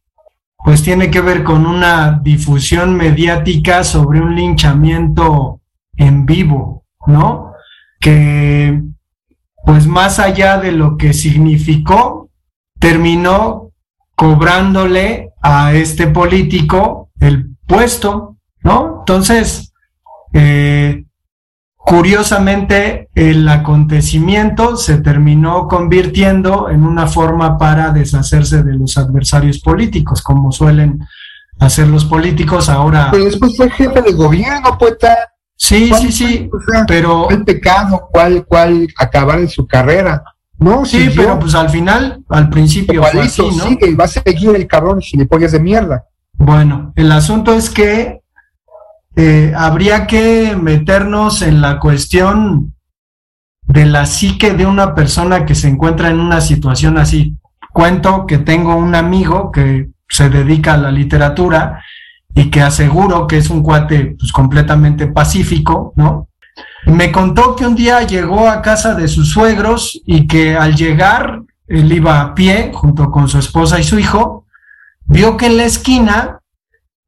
pues 0.62 0.84
tiene 0.84 1.10
que 1.10 1.22
ver 1.22 1.46
con 1.46 1.66
una 1.66 2.20
difusión 2.22 2.96
mediática 2.96 3.86
sobre 3.86 4.20
un 4.20 4.36
linchamiento 4.36 5.62
en 5.96 6.26
vivo, 6.26 6.84
¿no? 7.08 7.49
Que 8.00 8.82
pues 9.66 9.88
más 9.88 10.20
allá 10.20 10.58
de 10.58 10.72
lo 10.72 10.98
que 10.98 11.14
significó, 11.14 12.30
terminó 12.80 13.72
cobrándole 14.16 15.34
a 15.42 15.74
este 15.74 16.08
político 16.08 17.10
el 17.20 17.56
puesto, 17.68 18.38
¿no? 18.62 19.00
Entonces, 19.00 19.74
eh, 20.34 21.06
curiosamente, 21.76 23.10
el 23.16 23.48
acontecimiento 23.48 24.76
se 24.76 24.98
terminó 24.98 25.68
convirtiendo 25.68 26.70
en 26.70 26.84
una 26.84 27.08
forma 27.08 27.58
para 27.58 27.92
deshacerse 27.92 28.64
de 28.64 28.76
los 28.76 28.98
adversarios 28.98 29.60
políticos, 29.60 30.22
como 30.22 30.52
suelen 30.52 31.00
hacer 31.60 31.88
los 31.88 32.06
políticos 32.06 32.70
ahora. 32.70 33.10
Pero 33.12 33.26
después 33.26 33.56
fue 33.56 33.70
jefe 33.70 34.02
de 34.02 34.14
gobierno, 34.14 34.78
poeta. 34.78 35.16
Sí, 35.60 35.92
sí, 35.94 36.12
sí, 36.12 36.50
pero... 36.88 37.30
El 37.30 37.44
pecado, 37.44 38.08
¿cuál, 38.12 38.46
cuál 38.46 38.88
acabar 38.98 39.40
en 39.40 39.50
su 39.50 39.68
carrera? 39.68 40.24
No, 40.58 40.86
sí, 40.86 41.10
pero 41.16 41.38
pues 41.38 41.54
al 41.54 41.70
final, 41.70 42.24
al 42.30 42.50
principio 42.50 43.04
fue 43.04 43.22
así, 43.22 43.42
¿no? 43.42 43.66
Sigue, 43.66 43.94
va 43.94 44.06
a 44.06 44.08
seguir 44.08 44.56
el 44.56 44.68
cabrón 44.68 45.02
gilipollas 45.02 45.52
de 45.52 45.60
mierda. 45.60 46.06
Bueno, 46.34 46.94
el 46.96 47.12
asunto 47.12 47.54
es 47.54 47.70
que 47.70 48.22
eh, 49.16 49.54
habría 49.56 50.08
que 50.08 50.56
meternos 50.56 51.42
en 51.42 51.62
la 51.62 51.80
cuestión 51.80 52.74
de 53.64 53.86
la 53.86 54.06
psique 54.06 54.54
de 54.54 54.66
una 54.66 54.96
persona 54.96 55.46
que 55.46 55.56
se 55.56 55.68
encuentra 55.68 56.10
en 56.10 56.20
una 56.20 56.40
situación 56.40 56.98
así. 56.98 57.38
Cuento 57.72 58.26
que 58.26 58.38
tengo 58.38 58.76
un 58.76 58.96
amigo 58.96 59.52
que 59.52 59.90
se 60.08 60.30
dedica 60.30 60.74
a 60.74 60.78
la 60.78 60.92
literatura 60.92 61.84
y 62.34 62.50
que 62.50 62.62
aseguro 62.62 63.28
que 63.28 63.38
es 63.38 63.50
un 63.50 63.64
cuate 63.64 64.16
pues, 64.18 64.32
completamente 64.32 65.08
pacífico, 65.08 65.94
¿no? 65.96 66.28
Me 66.86 67.12
contó 67.12 67.56
que 67.56 67.66
un 67.66 67.76
día 67.76 68.02
llegó 68.02 68.50
a 68.50 68.62
casa 68.62 68.94
de 68.94 69.08
sus 69.08 69.30
suegros 69.30 70.00
y 70.06 70.28
que 70.28 70.56
al 70.56 70.76
llegar, 70.76 71.42
él 71.68 71.92
iba 71.92 72.22
a 72.22 72.34
pie 72.34 72.72
junto 72.74 73.12
con 73.12 73.28
su 73.28 73.38
esposa 73.38 73.80
y 73.80 73.84
su 73.84 74.00
hijo, 74.00 74.46
vio 75.06 75.38
que 75.38 75.48
en 75.48 75.58
la 75.58 75.66
esquina 75.66 76.40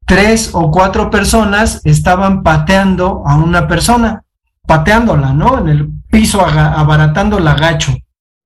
tres 0.06 0.50
o 0.52 0.70
cuatro 0.70 1.10
personas 1.10 1.80
estaban 1.84 2.42
pateando 2.42 3.22
a 3.26 3.36
una 3.36 3.66
persona, 3.66 4.24
pateándola, 4.66 5.32
¿no? 5.32 5.58
En 5.58 5.68
el 5.68 5.88
piso, 6.10 6.44
abaratando 6.44 7.40
la 7.40 7.54
gacho. 7.54 7.94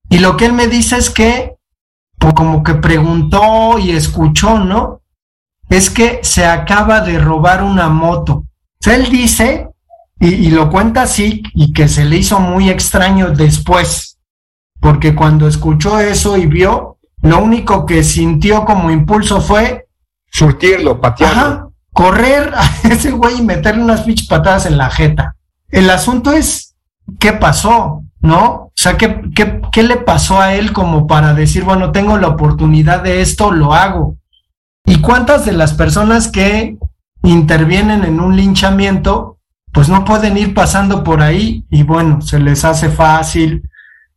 Y 0.09 0.19
lo 0.19 0.37
que 0.37 0.45
él 0.45 0.53
me 0.53 0.67
dice 0.67 0.97
es 0.97 1.09
que, 1.09 1.55
pues 2.17 2.33
como 2.33 2.63
que 2.63 2.75
preguntó 2.75 3.77
y 3.79 3.91
escuchó, 3.91 4.59
¿no? 4.59 5.01
Es 5.69 5.89
que 5.89 6.19
se 6.23 6.45
acaba 6.45 7.01
de 7.01 7.19
robar 7.19 7.63
una 7.63 7.89
moto. 7.89 8.45
él 8.85 9.09
dice, 9.09 9.69
y, 10.19 10.27
y 10.27 10.51
lo 10.51 10.69
cuenta 10.69 11.03
así, 11.03 11.43
y 11.53 11.73
que 11.73 11.87
se 11.87 12.05
le 12.05 12.17
hizo 12.17 12.39
muy 12.39 12.69
extraño 12.69 13.31
después, 13.31 14.17
porque 14.79 15.15
cuando 15.15 15.47
escuchó 15.47 15.99
eso 15.99 16.37
y 16.37 16.45
vio, 16.45 16.97
lo 17.21 17.39
único 17.39 17.85
que 17.85 18.03
sintió 18.03 18.63
como 18.63 18.91
impulso 18.91 19.41
fue 19.41 19.87
surtirlo, 20.31 21.01
patearlo. 21.01 21.73
correr 21.91 22.53
a 22.55 22.87
ese 22.87 23.11
güey 23.11 23.39
y 23.39 23.41
meterle 23.41 23.83
unas 23.83 24.01
pinches 24.01 24.27
patadas 24.27 24.65
en 24.65 24.77
la 24.77 24.89
jeta. 24.89 25.35
El 25.69 25.89
asunto 25.89 26.31
es, 26.31 26.75
¿qué 27.19 27.33
pasó? 27.33 28.03
¿No? 28.19 28.47
O 28.47 28.71
sea, 28.75 28.97
¿qué, 28.97 29.21
qué, 29.35 29.61
qué 29.71 29.83
le 29.83 29.97
pasó 29.97 30.39
a 30.39 30.53
él 30.55 30.73
como 30.73 31.07
para 31.07 31.33
decir, 31.33 31.63
bueno, 31.63 31.91
tengo 31.91 32.17
la 32.17 32.29
oportunidad 32.29 33.01
de 33.01 33.21
esto, 33.21 33.51
lo 33.51 33.73
hago? 33.73 34.17
¿Y 34.87 35.01
cuántas 35.01 35.45
de 35.45 35.51
las 35.51 35.73
personas 35.73 36.29
que 36.29 36.77
intervienen 37.23 38.05
en 38.05 38.21
un 38.21 38.37
linchamiento, 38.37 39.37
pues 39.73 39.89
no 39.89 40.05
pueden 40.05 40.37
ir 40.37 40.53
pasando 40.53 41.03
por 41.03 41.21
ahí 41.21 41.65
y 41.69 41.83
bueno, 41.83 42.21
se 42.21 42.39
les 42.39 42.63
hace 42.63 42.89
fácil, 42.89 43.69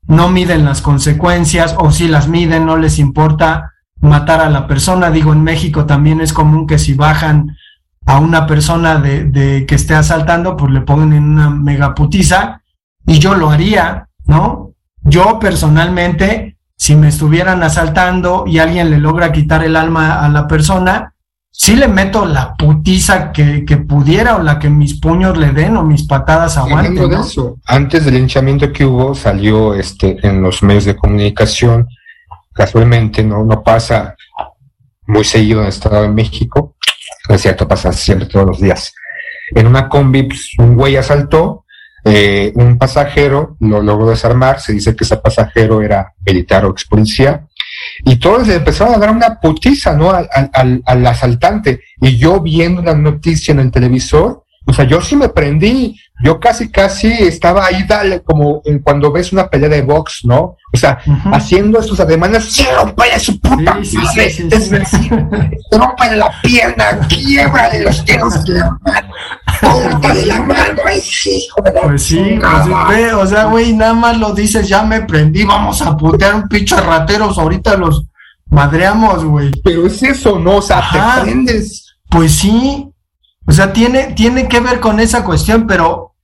no 0.06 0.30
miden 0.30 0.64
las 0.64 0.80
consecuencias 0.80 1.74
o 1.76 1.90
si 1.90 2.06
las 2.06 2.28
miden 2.28 2.66
no 2.66 2.76
les 2.76 3.00
importa 3.00 3.72
matar 4.00 4.40
a 4.40 4.48
la 4.48 4.68
persona. 4.68 5.11
Digo, 5.11 5.33
en 5.33 5.42
México 5.42 5.87
también 5.87 6.20
es 6.20 6.33
común 6.33 6.68
que 6.68 6.78
si 6.78 6.94
bajan 6.94 7.56
a 8.06 8.20
una 8.20 8.46
persona 8.46 9.00
de, 9.00 9.24
de 9.24 9.66
que 9.66 9.74
esté 9.74 9.94
asaltando, 9.94 10.56
pues 10.56 10.70
le 10.70 10.83
pongan 10.83 11.12
en 11.12 11.24
una 11.24 11.50
megaputiza 11.50 12.62
y 13.06 13.18
yo 13.18 13.35
lo 13.35 13.50
haría, 13.50 14.09
¿no? 14.24 14.70
Yo 15.02 15.40
personalmente, 15.40 16.59
si 16.81 16.97
me 16.97 17.09
estuvieran 17.09 17.62
asaltando 17.62 18.45
y 18.47 18.59
alguien 18.59 18.88
le 18.88 18.97
logra 18.97 19.33
quitar 19.33 19.62
el 19.62 19.77
alma 19.77 20.25
a 20.25 20.31
la 20.31 20.49
persona, 20.49 21.12
sí 21.51 21.77
le 21.77 21.88
meto 21.88 22.25
la 22.25 22.55
putiza 22.55 23.33
que, 23.33 23.66
que 23.66 23.77
pudiera 23.77 24.37
o 24.37 24.43
la 24.43 24.59
que 24.59 24.71
mis 24.71 24.99
puños 24.99 25.37
le 25.37 25.53
den 25.53 25.77
o 25.77 25.83
mis 25.83 26.05
patadas 26.05 26.57
aguanten. 26.57 27.11
¿no? 27.11 27.21
Eso, 27.21 27.59
antes 27.66 28.07
del 28.07 28.16
hinchamiento 28.16 28.73
que 28.73 28.87
hubo, 28.87 29.14
salió 29.14 29.75
este 29.75 30.27
en 30.27 30.40
los 30.40 30.62
medios 30.62 30.87
de 30.87 30.97
comunicación 30.97 31.87
casualmente 32.55 33.23
no, 33.23 33.45
no 33.45 33.62
pasa 33.62 34.16
muy 35.07 35.25
seguido 35.25 35.59
en 35.61 35.66
el 35.66 35.73
Estado 35.73 36.01
de 36.01 36.09
México, 36.09 36.77
no 37.29 37.35
es 37.35 37.43
cierto, 37.43 37.69
pasa 37.69 37.93
siempre 37.93 38.27
todos 38.27 38.47
los 38.47 38.59
días. 38.59 38.95
En 39.55 39.66
una 39.66 39.87
combi, 39.87 40.23
pues, 40.23 40.53
un 40.57 40.77
güey 40.77 40.97
asaltó, 40.97 41.66
eh, 42.04 42.52
un 42.54 42.78
pasajero 42.78 43.56
lo 43.60 43.82
logró 43.82 44.08
desarmar, 44.08 44.60
se 44.60 44.72
dice 44.72 44.94
que 44.94 45.04
ese 45.04 45.16
pasajero 45.16 45.82
era 45.82 46.14
militar 46.24 46.64
o 46.64 46.70
ex 46.70 46.84
policía, 46.84 47.46
y 48.04 48.16
todos 48.16 48.46
le 48.46 48.56
empezaron 48.56 48.94
a 48.94 48.98
dar 48.98 49.10
una 49.10 49.40
putiza, 49.40 49.94
¿no? 49.94 50.10
Al, 50.10 50.28
al, 50.52 50.82
al 50.84 51.06
asaltante. 51.06 51.80
Y 52.00 52.16
yo 52.16 52.40
viendo 52.40 52.82
la 52.82 52.94
noticia 52.94 53.52
en 53.52 53.60
el 53.60 53.70
televisor, 53.70 54.44
o 54.70 54.72
sea, 54.72 54.85
yo 54.85 55.00
sí 55.00 55.16
me 55.16 55.28
prendí, 55.28 56.00
yo 56.22 56.38
casi, 56.38 56.70
casi 56.70 57.09
estaba 57.09 57.66
ahí, 57.66 57.83
dale, 57.88 58.22
como 58.22 58.62
en 58.64 58.78
cuando 58.78 59.11
ves 59.11 59.33
una 59.33 59.50
pelea 59.50 59.68
de 59.68 59.83
box, 59.83 60.20
¿no? 60.24 60.56
O 60.72 60.76
sea, 60.76 61.00
haciendo 61.33 61.80
estos 61.80 61.98
ademanes, 61.98 62.44
¡sí, 62.52 62.64
rompele 62.76 63.18
su 63.18 63.40
puta 63.40 63.78
Sí, 63.83 63.96
madre! 63.96 64.30
sí, 64.30 64.48
sí, 64.48 65.11
la 66.16 66.33
pierna, 66.40 67.00
quiebrale 67.09 67.83
los 67.83 68.04
dedos 68.04 68.44
de 68.44 68.54
la 68.61 68.78
mano, 68.80 69.12
córtale 69.61 70.26
la 70.26 70.40
mano, 70.40 70.83
hijo 70.94 71.62
de 71.62 71.72
la 71.72 71.80
Pues 71.80 72.02
sí, 72.04 72.38
pues, 72.40 72.88
ve, 72.88 73.12
o 73.12 73.26
sea, 73.26 73.46
güey, 73.46 73.72
nada 73.72 73.94
más 73.94 74.16
lo 74.18 74.33
dices, 74.33 74.68
ya 74.68 74.85
me 74.85 75.00
prendí, 75.00 75.42
vamos 75.42 75.83
a 75.83 75.96
putear 75.96 76.37
un 76.37 76.48
pinche 76.48 76.76
rateros, 76.76 77.38
ahorita 77.38 77.76
los 77.76 78.04
madreamos, 78.46 79.24
güey. 79.24 79.50
Pero 79.64 79.88
es 79.88 80.00
eso, 80.04 80.38
¿no? 80.38 80.59
O 80.59 80.62
sea, 80.62 80.78
Ajá. 80.78 81.16
te 81.16 81.22
prendes. 81.22 81.87
Pues 82.09 82.33
sí, 82.33 82.89
o 83.50 83.52
sea, 83.52 83.72
tiene, 83.72 84.12
tiene 84.12 84.46
que 84.46 84.60
ver 84.60 84.78
con 84.78 85.00
esa 85.00 85.24
cuestión, 85.24 85.66
pero 85.66 86.14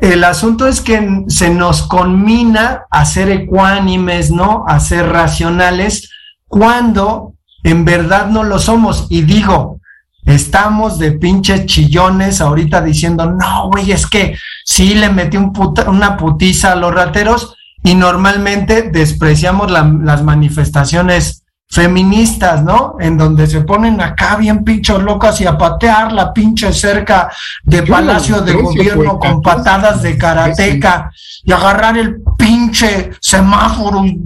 el 0.00 0.24
asunto 0.24 0.66
es 0.66 0.80
que 0.80 1.22
se 1.28 1.48
nos 1.48 1.82
conmina 1.82 2.86
a 2.90 3.04
ser 3.04 3.30
ecuánimes, 3.30 4.32
¿no? 4.32 4.64
A 4.66 4.80
ser 4.80 5.08
racionales, 5.10 6.10
cuando 6.48 7.34
en 7.62 7.84
verdad 7.84 8.26
no 8.26 8.42
lo 8.42 8.58
somos. 8.58 9.06
Y 9.10 9.22
digo, 9.22 9.80
estamos 10.24 10.98
de 10.98 11.12
pinches 11.12 11.66
chillones 11.66 12.40
ahorita 12.40 12.80
diciendo, 12.80 13.30
no, 13.30 13.68
güey, 13.70 13.92
es 13.92 14.08
que 14.08 14.36
sí 14.64 14.96
le 14.96 15.08
metí 15.08 15.36
una 15.36 16.16
putiza 16.16 16.72
a 16.72 16.76
los 16.76 16.92
rateros 16.92 17.54
y 17.84 17.94
normalmente 17.94 18.90
despreciamos 18.90 19.70
la- 19.70 19.88
las 20.02 20.24
manifestaciones 20.24 21.44
feministas, 21.68 22.62
¿no? 22.62 22.96
En 23.00 23.18
donde 23.18 23.46
se 23.46 23.60
ponen 23.62 24.00
acá 24.00 24.36
bien 24.36 24.64
pinchos 24.64 25.02
locas 25.02 25.40
y 25.40 25.46
a 25.46 25.58
patear 25.58 26.12
la 26.12 26.32
pinche 26.32 26.72
cerca 26.72 27.30
de 27.64 27.84
Yo 27.84 27.92
Palacio 27.92 28.40
de 28.40 28.52
Gobierno 28.54 29.16
güey, 29.16 29.32
con 29.32 29.42
patadas 29.42 30.02
de 30.02 30.16
karateca 30.16 31.10
y 31.44 31.52
agarrar 31.52 31.98
el 31.98 32.22
pinche 32.38 33.10
semáforo 33.20 34.04
y 34.04 34.20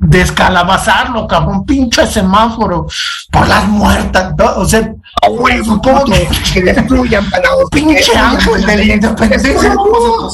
descalabazarlo, 0.00 1.26
cabrón, 1.26 1.64
pinche 1.64 2.06
semáforo 2.06 2.86
por 3.30 3.48
las 3.48 3.66
muertas, 3.66 4.34
¿no? 4.36 4.56
o 4.56 4.64
sea, 4.64 4.92
huevo, 5.28 5.64
supongo 5.64 6.04
que 6.04 6.28
que 6.52 6.62
destruyan 6.62 7.28
palados. 7.30 7.70
pinche 7.70 8.16
ángel 8.16 8.66
de 8.66 8.76
la 8.76 8.84
independencia, 8.84 9.74
no, 9.74 10.28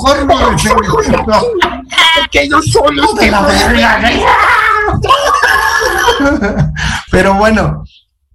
Que 2.31 2.43
ellos 2.43 2.65
son 2.71 2.97
los 2.97 3.15
de 3.15 3.31
la 3.31 3.43
verga, 3.43 4.01
güey. 4.01 4.23
Pero 7.11 7.35
bueno, 7.35 7.85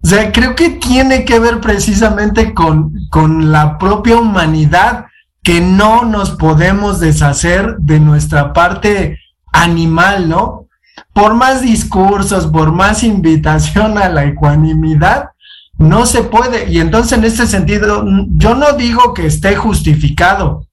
o 0.01 0.07
sea, 0.07 0.31
creo 0.31 0.55
que 0.55 0.69
tiene 0.69 1.25
que 1.25 1.39
ver 1.39 1.59
precisamente 1.59 2.53
con, 2.53 2.93
con 3.09 3.51
la 3.51 3.77
propia 3.77 4.17
humanidad, 4.17 5.05
que 5.43 5.61
no 5.61 6.05
nos 6.05 6.31
podemos 6.31 6.99
deshacer 6.99 7.77
de 7.79 7.99
nuestra 7.99 8.53
parte 8.53 9.19
animal, 9.51 10.29
¿no? 10.29 10.67
Por 11.13 11.33
más 11.33 11.61
discursos, 11.61 12.47
por 12.47 12.71
más 12.71 13.03
invitación 13.03 13.97
a 13.97 14.09
la 14.09 14.25
ecuanimidad, 14.25 15.29
no 15.77 16.05
se 16.05 16.23
puede. 16.23 16.69
Y 16.69 16.79
entonces 16.79 17.17
en 17.17 17.23
este 17.23 17.47
sentido, 17.47 18.05
yo 18.31 18.55
no 18.55 18.73
digo 18.73 19.13
que 19.13 19.25
esté 19.25 19.55
justificado, 19.55 20.67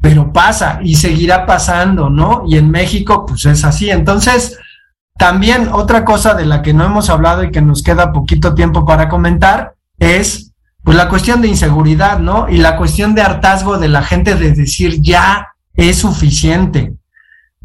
pero 0.00 0.32
pasa 0.32 0.80
y 0.82 0.94
seguirá 0.94 1.44
pasando, 1.44 2.08
¿no? 2.08 2.44
Y 2.46 2.56
en 2.56 2.70
México, 2.70 3.26
pues 3.26 3.46
es 3.46 3.64
así. 3.64 3.90
Entonces, 3.90 4.56
también 5.18 5.68
otra 5.72 6.04
cosa 6.04 6.34
de 6.34 6.46
la 6.46 6.62
que 6.62 6.72
no 6.72 6.84
hemos 6.84 7.10
hablado 7.10 7.42
y 7.42 7.50
que 7.50 7.60
nos 7.60 7.82
queda 7.82 8.12
poquito 8.12 8.54
tiempo 8.54 8.86
para 8.86 9.08
comentar 9.08 9.74
es 9.98 10.52
pues 10.84 10.96
la 10.96 11.08
cuestión 11.08 11.42
de 11.42 11.48
inseguridad, 11.48 12.20
¿no? 12.20 12.48
Y 12.48 12.58
la 12.58 12.76
cuestión 12.76 13.14
de 13.14 13.22
hartazgo 13.22 13.78
de 13.78 13.88
la 13.88 14.02
gente 14.02 14.36
de 14.36 14.52
decir 14.52 15.02
ya 15.02 15.48
es 15.74 15.98
suficiente. 15.98 16.94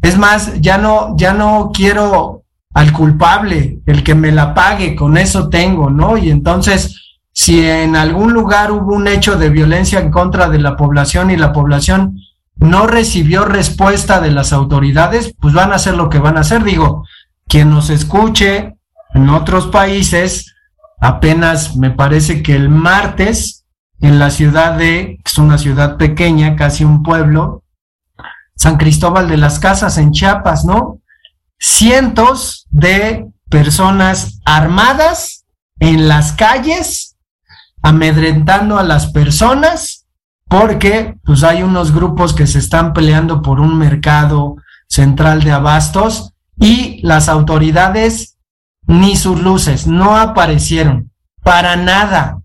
Es 0.02 0.18
más, 0.18 0.60
ya 0.60 0.78
no, 0.78 1.16
ya 1.16 1.32
no 1.32 1.70
quiero 1.72 2.42
al 2.74 2.92
culpable, 2.92 3.78
el 3.86 4.02
que 4.02 4.16
me 4.16 4.32
la 4.32 4.52
pague, 4.52 4.96
con 4.96 5.16
eso 5.16 5.48
tengo, 5.48 5.90
¿no? 5.90 6.18
Y 6.18 6.30
entonces, 6.30 7.18
si 7.32 7.64
en 7.64 7.94
algún 7.94 8.32
lugar 8.32 8.72
hubo 8.72 8.94
un 8.94 9.06
hecho 9.06 9.36
de 9.36 9.48
violencia 9.48 10.00
en 10.00 10.10
contra 10.10 10.48
de 10.48 10.58
la 10.58 10.76
población 10.76 11.30
y 11.30 11.36
la 11.36 11.52
población 11.52 12.18
no 12.56 12.88
recibió 12.88 13.44
respuesta 13.44 14.20
de 14.20 14.32
las 14.32 14.52
autoridades, 14.52 15.32
pues 15.40 15.54
van 15.54 15.72
a 15.72 15.76
hacer 15.76 15.94
lo 15.94 16.10
que 16.10 16.18
van 16.18 16.36
a 16.36 16.40
hacer. 16.40 16.64
Digo, 16.64 17.04
quien 17.46 17.70
nos 17.70 17.90
escuche 17.90 18.74
en 19.14 19.28
otros 19.30 19.68
países, 19.68 20.54
apenas 21.00 21.76
me 21.76 21.90
parece 21.90 22.42
que 22.42 22.54
el 22.54 22.68
martes, 22.68 23.64
en 24.00 24.18
la 24.18 24.30
ciudad 24.30 24.76
de, 24.76 25.20
es 25.24 25.38
una 25.38 25.58
ciudad 25.58 25.96
pequeña, 25.96 26.56
casi 26.56 26.84
un 26.84 27.02
pueblo, 27.02 27.62
San 28.56 28.76
Cristóbal 28.76 29.28
de 29.28 29.36
las 29.36 29.58
Casas 29.58 29.98
en 29.98 30.12
Chiapas, 30.12 30.64
¿no? 30.64 31.00
Cientos 31.58 32.66
de 32.70 33.26
personas 33.48 34.40
armadas 34.44 35.44
en 35.78 36.08
las 36.08 36.32
calles, 36.32 37.16
amedrentando 37.82 38.78
a 38.78 38.82
las 38.82 39.08
personas, 39.08 40.06
porque 40.48 41.16
pues 41.24 41.42
hay 41.42 41.62
unos 41.62 41.92
grupos 41.92 42.34
que 42.34 42.46
se 42.46 42.58
están 42.58 42.92
peleando 42.92 43.42
por 43.42 43.60
un 43.60 43.78
mercado 43.78 44.56
central 44.88 45.42
de 45.42 45.52
abastos 45.52 46.33
y 46.58 47.00
las 47.02 47.28
autoridades 47.28 48.38
ni 48.86 49.16
sus 49.16 49.40
luces 49.40 49.86
no 49.86 50.16
aparecieron 50.16 51.10
para 51.42 51.76
nada. 51.76 52.40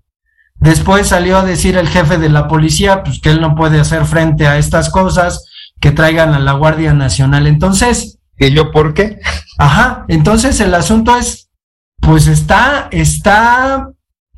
Después 0.55 1.07
salió 1.07 1.37
a 1.37 1.45
decir 1.45 1.77
el 1.77 1.87
jefe 1.87 2.17
de 2.17 2.29
la 2.29 2.47
policía, 2.47 3.03
pues 3.03 3.21
que 3.21 3.31
él 3.31 3.41
no 3.41 3.55
puede 3.55 3.79
hacer 3.79 4.05
frente 4.05 4.47
a 4.47 4.57
estas 4.57 4.89
cosas, 4.89 5.45
que 5.79 5.91
traigan 5.91 6.33
a 6.33 6.39
la 6.39 6.53
Guardia 6.53 6.93
Nacional. 6.93 7.47
Entonces. 7.47 8.17
¿Y 8.41 8.51
yo 8.51 8.71
por 8.71 8.93
qué? 8.93 9.19
Ajá, 9.57 10.05
entonces 10.07 10.61
el 10.61 10.73
asunto 10.73 11.17
es, 11.17 11.49
pues 11.99 12.27
está, 12.27 12.87
está 12.89 13.89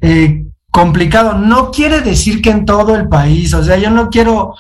eh, 0.02 0.46
complicado. 0.72 1.38
No 1.38 1.70
quiere 1.70 2.02
decir 2.02 2.42
que 2.42 2.50
en 2.50 2.66
todo 2.66 2.96
el 2.96 3.08
país, 3.08 3.54
o 3.54 3.64
sea, 3.64 3.78
yo 3.78 3.92
no 3.92 4.10
quiero 4.10 4.56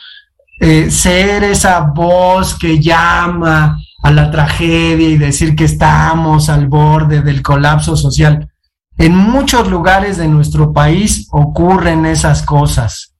eh, 0.60 0.91
ser 0.91 1.43
esa 1.43 1.80
voz 1.80 2.54
que 2.54 2.80
llama 2.80 3.80
a 4.02 4.12
la 4.12 4.32
tragedia 4.32 5.10
y 5.10 5.18
decir 5.18 5.56
que 5.56 5.66
estamos 5.66 6.50
al 6.50 6.68
borde 6.68 7.22
del 7.22 7.42
colapso 7.42 7.96
social. 7.96 8.50
En 8.98 9.16
muchos 9.16 9.70
lugares 9.70 10.18
de 10.18 10.28
nuestro 10.28 10.74
país 10.74 11.28
ocurren 11.32 12.06
esas 12.06 12.44
cosas 12.44 13.16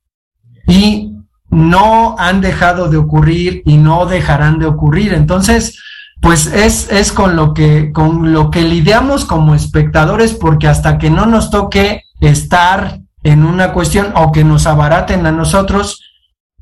y 0.68 1.16
no 1.50 2.16
han 2.18 2.42
dejado 2.42 2.88
de 2.90 2.98
ocurrir 2.98 3.62
y 3.66 3.78
no 3.78 4.06
dejarán 4.06 4.60
de 4.60 4.66
ocurrir. 4.66 5.14
Entonces, 5.14 5.80
pues 6.22 6.46
es, 6.48 6.92
es 6.92 7.12
con 7.12 7.36
lo 7.36 7.54
que, 7.54 7.92
con 7.92 8.32
lo 8.32 8.52
que 8.52 8.62
lidiamos 8.62 9.26
como 9.26 9.56
espectadores, 9.56 10.34
porque 10.34 10.68
hasta 10.68 10.98
que 10.98 11.10
no 11.10 11.26
nos 11.26 11.50
toque 11.50 12.04
estar 12.22 13.00
en 13.24 13.46
una 13.46 13.74
cuestión 13.74 14.14
o 14.16 14.32
que 14.32 14.44
nos 14.44 14.68
abaraten 14.68 15.26
a 15.26 15.32
nosotros, 15.32 16.00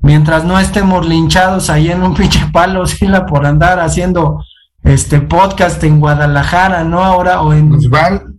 mientras 0.01 0.45
no 0.45 0.59
estemos 0.59 1.07
linchados 1.07 1.69
ahí 1.69 1.91
en 1.91 2.03
un 2.03 2.13
pinche 2.15 2.45
palo, 2.51 2.85
Sila, 2.85 3.25
por 3.25 3.45
andar 3.45 3.79
haciendo 3.79 4.43
este 4.83 5.19
podcast 5.19 5.83
en 5.83 5.99
Guadalajara, 5.99 6.83
¿no? 6.83 7.03
Ahora, 7.03 7.41
o 7.41 7.53
en 7.53 7.77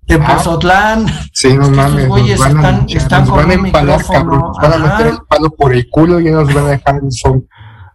Tepozotlán. 0.06 1.06
Sí, 1.32 1.56
no 1.56 1.70
mames. 1.70 2.08
Güeyes 2.08 2.40
están, 2.40 2.86
están 2.88 3.20
nos 3.20 3.30
con 3.30 3.38
van 3.38 3.50
a 3.50 3.60
un 3.60 3.66
empalar, 3.66 3.98
micrófono. 3.98 4.18
cabrón, 4.18 4.40
nos 4.40 4.56
van 4.58 4.72
a 4.72 4.78
meter 4.78 5.06
el 5.08 5.18
palo 5.28 5.50
por 5.50 5.72
el 5.72 5.88
culo 5.88 6.20
y 6.20 6.24
ya 6.24 6.32
nos 6.32 6.52
van 6.52 6.64
a 6.64 6.68
dejar 6.70 6.96
en 6.96 7.12
sol. 7.12 7.46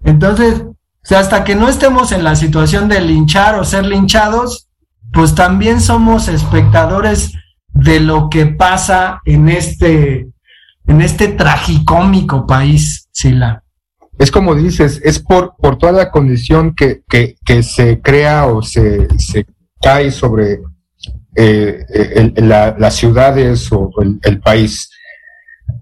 Entonces, 0.03 0.61
o 0.61 1.07
sea, 1.07 1.19
hasta 1.19 1.43
que 1.43 1.55
no 1.55 1.67
estemos 1.67 2.11
en 2.11 2.23
la 2.23 2.35
situación 2.35 2.87
de 2.87 3.01
linchar 3.01 3.55
o 3.55 3.63
ser 3.63 3.85
linchados, 3.85 4.69
pues 5.11 5.35
también 5.35 5.81
somos 5.81 6.27
espectadores 6.27 7.33
de 7.69 7.99
lo 7.99 8.29
que 8.29 8.45
pasa 8.45 9.21
en 9.25 9.49
este, 9.49 10.27
en 10.87 11.01
este 11.01 11.29
tragicómico 11.29 12.45
país, 12.45 13.07
Sila. 13.11 13.63
Es 14.17 14.31
como 14.31 14.55
dices, 14.55 15.01
es 15.03 15.19
por, 15.19 15.55
por 15.57 15.77
toda 15.77 15.91
la 15.91 16.11
condición 16.11 16.73
que, 16.73 17.03
que, 17.07 17.63
se 17.63 17.99
crea 18.01 18.45
o 18.47 18.61
se, 18.61 19.07
se 19.17 19.45
cae 19.81 20.09
sobre 20.09 20.61
eh, 21.35 22.33
las 22.37 22.95
ciudades 22.95 23.69
o 23.71 23.91
el, 24.01 24.19
el 24.23 24.39
país. 24.39 24.89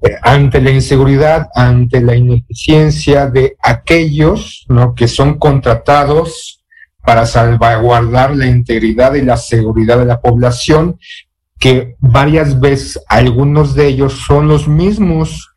Eh, 0.02 0.16
ante 0.22 0.62
la 0.62 0.72
inseguridad, 0.72 1.48
ante 1.54 2.02
la 2.02 2.16
ineficiencia 2.16 3.28
de 3.30 3.56
aquellos 3.62 4.66
¿no? 4.68 4.96
que 4.96 5.08
son 5.08 5.38
contratados 5.38 6.64
para 7.06 7.26
salvaguardar 7.26 8.36
la 8.36 8.48
integridad 8.48 9.14
y 9.14 9.22
la 9.22 9.38
seguridad 9.38 10.00
de 10.00 10.06
la 10.06 10.22
población, 10.22 10.98
que 11.64 11.96
varias 12.00 12.60
veces 12.60 13.02
algunos 13.08 13.74
de 13.74 13.88
ellos 13.88 14.22
son 14.28 14.50
los 14.50 14.68
mismos 14.68 15.54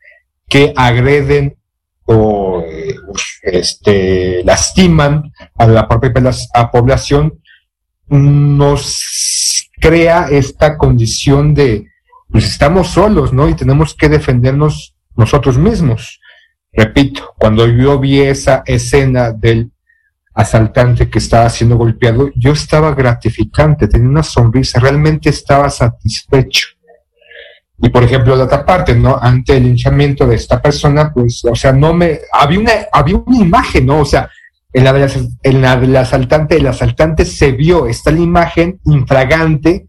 que 0.48 0.72
agreden 0.76 1.58
o 2.04 2.62
eh, 2.64 2.94
este, 3.42 4.44
lastiman 4.44 5.32
a 5.56 5.66
la 5.66 5.88
propia 5.88 6.12
población, 6.70 7.40
nos 8.06 9.68
crea 9.80 10.28
esta 10.30 10.78
condición 10.78 11.54
de, 11.54 11.88
pues 12.30 12.44
estamos 12.44 12.86
solos, 12.86 13.32
¿no? 13.32 13.48
Y 13.48 13.54
tenemos 13.54 13.92
que 13.92 14.08
defendernos 14.08 14.94
nosotros 15.16 15.58
mismos. 15.58 16.20
Repito, 16.72 17.34
cuando 17.36 17.66
yo 17.66 17.98
vi 17.98 18.20
esa 18.20 18.62
escena 18.64 19.32
del 19.32 19.72
asaltante 20.36 21.08
que 21.08 21.18
estaba 21.18 21.48
siendo 21.48 21.78
golpeado, 21.78 22.30
yo 22.36 22.52
estaba 22.52 22.94
gratificante, 22.94 23.88
tenía 23.88 24.08
una 24.08 24.22
sonrisa, 24.22 24.78
realmente 24.78 25.30
estaba 25.30 25.70
satisfecho. 25.70 26.68
Y 27.78 27.88
por 27.88 28.04
ejemplo, 28.04 28.36
la 28.36 28.44
otra 28.44 28.64
parte, 28.64 28.94
¿no? 28.94 29.18
Ante 29.20 29.56
el 29.56 29.64
linchamiento 29.64 30.26
de 30.26 30.36
esta 30.36 30.60
persona, 30.60 31.10
pues, 31.12 31.42
o 31.44 31.54
sea, 31.54 31.72
no 31.72 31.94
me, 31.94 32.20
había 32.32 32.60
una, 32.60 32.72
había 32.92 33.16
una 33.16 33.38
imagen, 33.38 33.86
¿no? 33.86 34.00
O 34.00 34.04
sea, 34.04 34.30
en 34.74 34.84
la, 35.62 35.76
del 35.76 35.96
asaltante, 35.96 36.56
el 36.56 36.66
asaltante 36.66 37.24
se 37.24 37.52
vio, 37.52 37.86
está 37.86 38.10
la 38.10 38.20
imagen 38.20 38.78
infragante, 38.84 39.86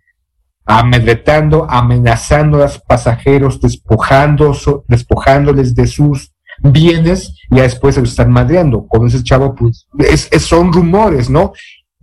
amedretando, 0.65 1.67
amenazando 1.69 2.60
a 2.60 2.63
los 2.63 2.79
pasajeros, 2.79 3.60
despojando, 3.60 4.55
despojándoles 4.88 5.75
de 5.75 5.88
sus 5.88 6.31
bienes, 6.60 7.34
y 7.50 7.58
ya 7.58 7.63
después 7.63 7.96
se 7.96 8.02
lo 8.02 8.08
están 8.08 8.32
madreando. 8.32 8.88
Con 8.88 9.08
ese 9.08 9.24
chavo, 9.24 9.56
pues, 9.56 9.88
es, 10.00 10.30
son 10.43 10.74
rumores, 10.74 11.30
¿no? 11.30 11.54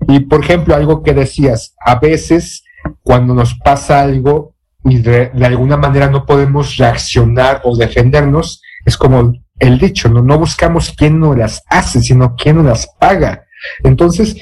Y 0.08 0.20
por 0.20 0.42
ejemplo, 0.44 0.74
algo 0.74 1.02
que 1.02 1.14
decías, 1.14 1.74
a 1.84 1.98
veces 1.98 2.64
cuando 3.02 3.34
nos 3.34 3.54
pasa 3.54 4.02
algo 4.02 4.54
y 4.84 4.98
de, 4.98 5.30
de 5.30 5.46
alguna 5.46 5.76
manera 5.76 6.10
no 6.10 6.26
podemos 6.26 6.76
reaccionar 6.76 7.62
o 7.64 7.76
defendernos, 7.76 8.60
es 8.84 8.96
como 8.96 9.32
el 9.58 9.78
dicho, 9.78 10.08
¿no? 10.08 10.22
No 10.22 10.38
buscamos 10.38 10.92
quién 10.96 11.18
nos 11.18 11.36
las 11.36 11.62
hace, 11.68 12.02
sino 12.02 12.34
quién 12.36 12.56
nos 12.56 12.66
las 12.66 12.86
paga. 12.98 13.44
Entonces, 13.82 14.36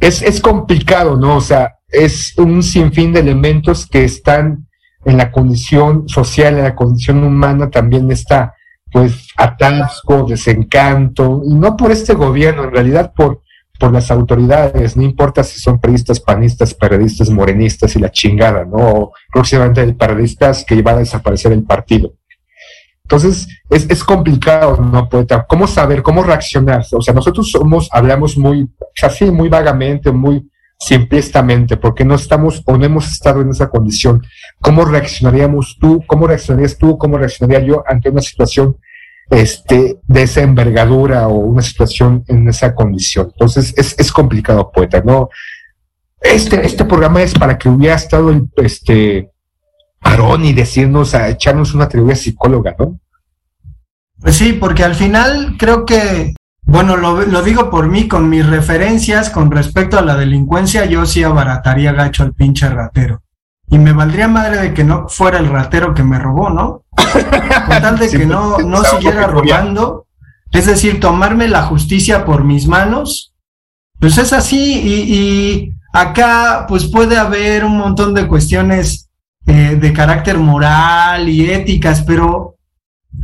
es, 0.00 0.22
es 0.22 0.40
complicado, 0.40 1.16
¿no? 1.16 1.36
O 1.36 1.40
sea, 1.40 1.76
es 1.88 2.36
un 2.38 2.62
sinfín 2.62 3.12
de 3.12 3.20
elementos 3.20 3.86
que 3.86 4.04
están 4.04 4.66
en 5.04 5.16
la 5.16 5.30
condición 5.30 6.08
social, 6.08 6.56
en 6.56 6.64
la 6.64 6.74
condición 6.74 7.22
humana, 7.24 7.70
también 7.70 8.10
está, 8.10 8.54
pues, 8.92 9.28
atasco, 9.36 10.24
desencanto, 10.24 11.42
y 11.44 11.54
no 11.54 11.76
por 11.76 11.90
este 11.90 12.14
gobierno, 12.14 12.64
en 12.64 12.72
realidad 12.72 13.12
por, 13.14 13.42
por 13.78 13.92
las 13.92 14.10
autoridades, 14.10 14.96
no 14.96 15.02
importa 15.02 15.42
si 15.42 15.58
son 15.58 15.80
periodistas, 15.80 16.20
panistas, 16.20 16.74
periodistas, 16.74 17.30
morenistas 17.30 17.96
y 17.96 17.98
la 17.98 18.10
chingada, 18.10 18.64
¿no? 18.64 18.76
O 18.76 19.12
próximamente 19.32 19.82
el 19.82 19.96
periodistas 19.96 20.64
que 20.64 20.80
va 20.82 20.92
a 20.92 20.98
desaparecer 20.98 21.52
el 21.52 21.64
partido. 21.64 22.12
Entonces, 23.02 23.48
es, 23.68 23.88
es 23.90 24.04
complicado, 24.04 24.76
¿no? 24.76 25.08
¿Cómo 25.48 25.66
saber, 25.66 26.02
cómo 26.02 26.22
reaccionar? 26.22 26.84
O 26.92 27.02
sea, 27.02 27.12
nosotros 27.14 27.50
somos, 27.50 27.88
hablamos 27.92 28.36
muy, 28.38 28.68
así, 29.02 29.30
muy 29.30 29.48
vagamente, 29.48 30.12
muy 30.12 30.48
simplistamente, 30.82 31.76
porque 31.76 32.04
no 32.04 32.16
estamos 32.16 32.60
o 32.66 32.76
no 32.76 32.84
hemos 32.84 33.08
estado 33.08 33.40
en 33.40 33.50
esa 33.50 33.68
condición. 33.68 34.20
¿Cómo 34.60 34.84
reaccionaríamos 34.84 35.78
tú? 35.80 36.02
¿Cómo 36.08 36.26
reaccionarías 36.26 36.76
tú? 36.76 36.98
¿Cómo 36.98 37.18
reaccionaría 37.18 37.64
yo 37.64 37.84
ante 37.86 38.10
una 38.10 38.20
situación 38.20 38.76
este, 39.30 40.00
de 40.02 40.22
esa 40.22 40.42
envergadura 40.42 41.28
o 41.28 41.34
una 41.34 41.62
situación 41.62 42.24
en 42.26 42.48
esa 42.48 42.74
condición? 42.74 43.28
Entonces, 43.32 43.72
es, 43.76 43.94
es 43.96 44.10
complicado, 44.10 44.72
poeta, 44.72 45.00
¿no? 45.04 45.28
Este, 46.20 46.66
este 46.66 46.84
programa 46.84 47.22
es 47.22 47.34
para 47.34 47.56
que 47.56 47.68
hubiera 47.68 47.94
estado 47.94 48.30
el, 48.30 48.50
este, 48.56 49.30
Aarón 50.00 50.44
y 50.44 50.52
decirnos, 50.52 51.14
a 51.14 51.28
echarnos 51.28 51.74
una 51.74 51.88
teoría 51.88 52.16
psicóloga, 52.16 52.74
¿no? 52.76 52.98
Pues 54.20 54.34
sí, 54.34 54.52
porque 54.54 54.82
al 54.82 54.96
final 54.96 55.54
creo 55.58 55.86
que 55.86 56.34
Bueno, 56.64 56.96
lo, 56.96 57.22
lo, 57.22 57.42
digo 57.42 57.70
por 57.70 57.88
mí, 57.88 58.08
con 58.08 58.28
mis 58.28 58.46
referencias 58.46 59.30
con 59.30 59.50
respecto 59.50 59.98
a 59.98 60.02
la 60.02 60.16
delincuencia, 60.16 60.84
yo 60.84 61.04
sí 61.06 61.22
abarataría 61.22 61.92
gacho 61.92 62.22
al 62.22 62.34
pinche 62.34 62.68
ratero. 62.68 63.22
Y 63.68 63.78
me 63.78 63.92
valdría 63.92 64.28
madre 64.28 64.58
de 64.58 64.74
que 64.74 64.84
no 64.84 65.08
fuera 65.08 65.38
el 65.38 65.48
ratero 65.48 65.94
que 65.94 66.04
me 66.04 66.18
robó, 66.18 66.50
¿no? 66.50 66.84
Con 66.96 67.82
tal 67.82 67.98
de 67.98 68.10
que 68.10 68.26
no, 68.26 68.58
no 68.58 68.84
siguiera 68.84 69.26
robando. 69.26 70.06
Es 70.50 70.66
decir, 70.66 71.00
tomarme 71.00 71.48
la 71.48 71.62
justicia 71.62 72.26
por 72.26 72.44
mis 72.44 72.66
manos. 72.66 73.32
Pues 73.98 74.18
es 74.18 74.34
así. 74.34 74.78
Y, 74.82 75.14
y 75.14 75.72
acá, 75.94 76.66
pues 76.68 76.84
puede 76.84 77.16
haber 77.16 77.64
un 77.64 77.78
montón 77.78 78.12
de 78.12 78.28
cuestiones 78.28 79.08
eh, 79.46 79.76
de 79.80 79.92
carácter 79.92 80.38
moral 80.38 81.28
y 81.28 81.50
éticas, 81.50 82.02
pero 82.02 82.56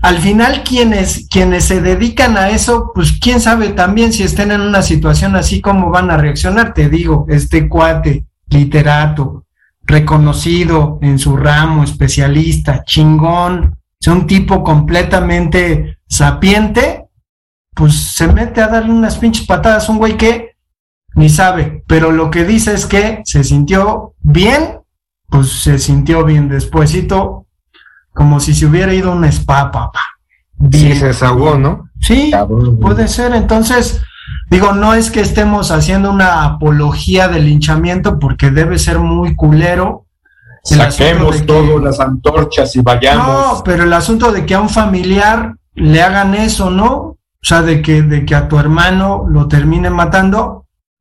al 0.03 0.19
final 0.19 0.63
quienes, 0.63 1.27
quienes 1.29 1.65
se 1.65 1.81
dedican 1.81 2.37
a 2.37 2.51
eso, 2.51 2.93
pues 2.95 3.19
quién 3.21 3.41
sabe 3.41 3.71
también 3.71 4.13
si 4.13 4.23
estén 4.23 4.53
en 4.53 4.61
una 4.61 4.83
situación 4.83 5.35
así, 5.35 5.61
cómo 5.61 5.91
van 5.91 6.11
a 6.11 6.17
reaccionar. 6.17 6.73
Te 6.73 6.89
digo, 6.89 7.27
este 7.29 7.69
cuate, 7.69 8.27
literato, 8.49 9.45
reconocido 9.83 10.99
en 11.03 11.19
su 11.19 11.37
ramo, 11.37 11.83
especialista, 11.83 12.85
chingón, 12.85 13.77
es 14.01 14.07
un 14.07 14.27
tipo 14.27 14.63
completamente 14.63 15.99
sapiente, 16.07 17.07
pues 17.75 17.95
se 17.95 18.29
mete 18.29 18.61
a 18.61 18.69
darle 18.69 18.93
unas 18.93 19.17
pinches 19.17 19.47
patadas 19.47 19.89
a 19.89 19.93
un 19.93 19.99
güey 19.99 20.17
que 20.17 20.57
ni 21.15 21.29
sabe, 21.29 21.83
pero 21.89 22.13
lo 22.13 22.31
que 22.31 22.45
dice 22.45 22.75
es 22.75 22.87
que 22.87 23.23
se 23.25 23.43
sintió 23.43 24.15
bien, 24.21 24.81
pues 25.29 25.49
se 25.63 25.79
sintió 25.79 26.25
bien 26.25 26.49
despuesito, 26.49 27.47
como 28.19 28.41
si 28.41 28.53
se 28.53 28.67
hubiera 28.67 28.93
ido 28.93 29.13
a 29.13 29.15
un 29.15 29.25
spa, 29.27 29.71
papá. 29.71 30.01
Sí, 30.73 30.93
se 30.97 31.07
desahogó, 31.07 31.57
¿no? 31.57 31.89
Sí, 32.01 32.33
puede 32.81 33.07
ser. 33.07 33.33
Entonces, 33.33 34.03
digo, 34.51 34.73
no 34.73 34.93
es 34.95 35.13
que 35.13 35.21
estemos 35.21 35.71
haciendo 35.71 36.11
una 36.11 36.43
apología 36.43 37.29
del 37.29 37.45
linchamiento 37.45 38.19
porque 38.19 38.51
debe 38.51 38.77
ser 38.81 38.99
muy 38.99 39.37
culero. 39.37 40.07
Saquemos 40.65 41.47
todas 41.47 41.81
las 41.81 42.01
antorchas 42.01 42.75
y 42.75 42.81
vayamos. 42.81 43.27
No, 43.29 43.63
pero 43.65 43.85
el 43.85 43.93
asunto 43.93 44.33
de 44.33 44.45
que 44.45 44.57
a 44.57 44.61
un 44.61 44.69
familiar 44.69 45.55
le 45.77 46.03
hagan 46.03 46.35
eso, 46.35 46.71
¿no? 46.71 46.91
O 46.91 47.19
sea, 47.41 47.63
de 47.63 47.81
que, 47.81 48.03
de 48.03 48.27
que 48.27 48.35
a 48.35 48.49
tu 48.49 48.59
hermano 48.59 49.27
lo 49.29 49.47
terminen 49.47 49.93
matando, 49.93 50.58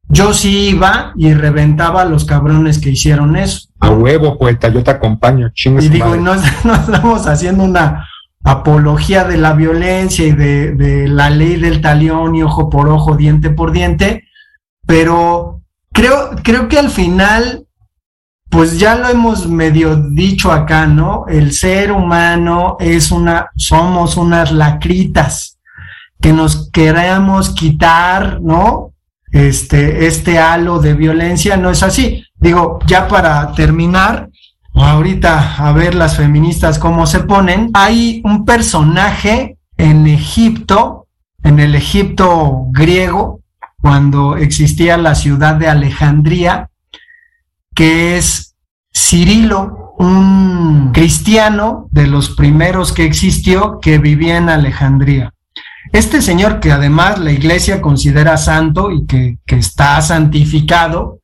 yo 0.09 0.33
sí 0.33 0.69
iba 0.69 1.11
y 1.15 1.33
reventaba 1.33 2.03
a 2.03 2.05
los 2.05 2.25
cabrones 2.25 2.79
que 2.79 2.91
hicieron 2.91 3.35
eso. 3.35 3.67
A 3.79 3.89
huevo, 3.89 4.37
poeta, 4.37 4.69
yo 4.69 4.83
te 4.83 4.91
acompaño, 4.91 5.49
chingues. 5.53 5.85
Y 5.85 5.89
digo, 5.89 6.15
no, 6.15 6.35
no, 6.63 6.75
estamos 6.75 7.27
haciendo 7.27 7.63
una 7.63 8.07
apología 8.43 9.25
de 9.25 9.37
la 9.37 9.53
violencia 9.53 10.25
y 10.25 10.31
de, 10.31 10.73
de, 10.73 11.07
la 11.07 11.29
ley 11.29 11.57
del 11.57 11.81
talión 11.81 12.35
y 12.35 12.43
ojo 12.43 12.69
por 12.69 12.87
ojo, 12.87 13.15
diente 13.15 13.49
por 13.49 13.71
diente, 13.71 14.23
pero 14.85 15.61
creo, 15.91 16.31
creo 16.41 16.69
que 16.69 16.79
al 16.79 16.89
final, 16.89 17.65
pues 18.49 18.79
ya 18.79 18.95
lo 18.95 19.09
hemos 19.09 19.47
medio 19.47 19.97
dicho 19.97 20.53
acá, 20.53 20.87
¿no? 20.87 21.25
El 21.27 21.51
ser 21.51 21.91
humano 21.91 22.77
es 22.79 23.11
una, 23.11 23.49
somos 23.57 24.15
unas 24.15 24.53
lacritas 24.53 25.59
que 26.21 26.31
nos 26.31 26.71
queremos 26.71 27.49
quitar, 27.49 28.39
¿no? 28.41 28.93
Este, 29.31 30.07
este 30.07 30.39
halo 30.39 30.79
de 30.79 30.93
violencia, 30.93 31.57
no 31.57 31.69
es 31.69 31.83
así. 31.83 32.23
Digo, 32.35 32.79
ya 32.87 33.07
para 33.07 33.51
terminar, 33.53 34.29
ahorita 34.73 35.55
a 35.57 35.71
ver 35.71 35.95
las 35.95 36.17
feministas 36.17 36.79
cómo 36.79 37.05
se 37.07 37.21
ponen, 37.21 37.71
hay 37.73 38.21
un 38.23 38.45
personaje 38.45 39.57
en 39.77 40.07
Egipto, 40.07 41.07
en 41.43 41.59
el 41.59 41.75
Egipto 41.75 42.65
griego, 42.71 43.41
cuando 43.81 44.37
existía 44.37 44.97
la 44.97 45.15
ciudad 45.15 45.55
de 45.55 45.67
Alejandría, 45.67 46.69
que 47.73 48.17
es 48.17 48.55
Cirilo, 48.93 49.93
un 49.99 50.91
cristiano 50.93 51.87
de 51.91 52.07
los 52.07 52.31
primeros 52.31 52.91
que 52.91 53.05
existió 53.05 53.79
que 53.79 53.97
vivía 53.97 54.37
en 54.37 54.49
Alejandría. 54.49 55.33
Este 55.91 56.21
señor 56.21 56.59
que 56.59 56.71
además 56.71 57.19
la 57.19 57.31
iglesia 57.31 57.81
considera 57.81 58.37
santo 58.37 58.91
y 58.91 59.05
que, 59.05 59.37
que 59.45 59.57
está 59.57 60.01
santificado, 60.01 61.21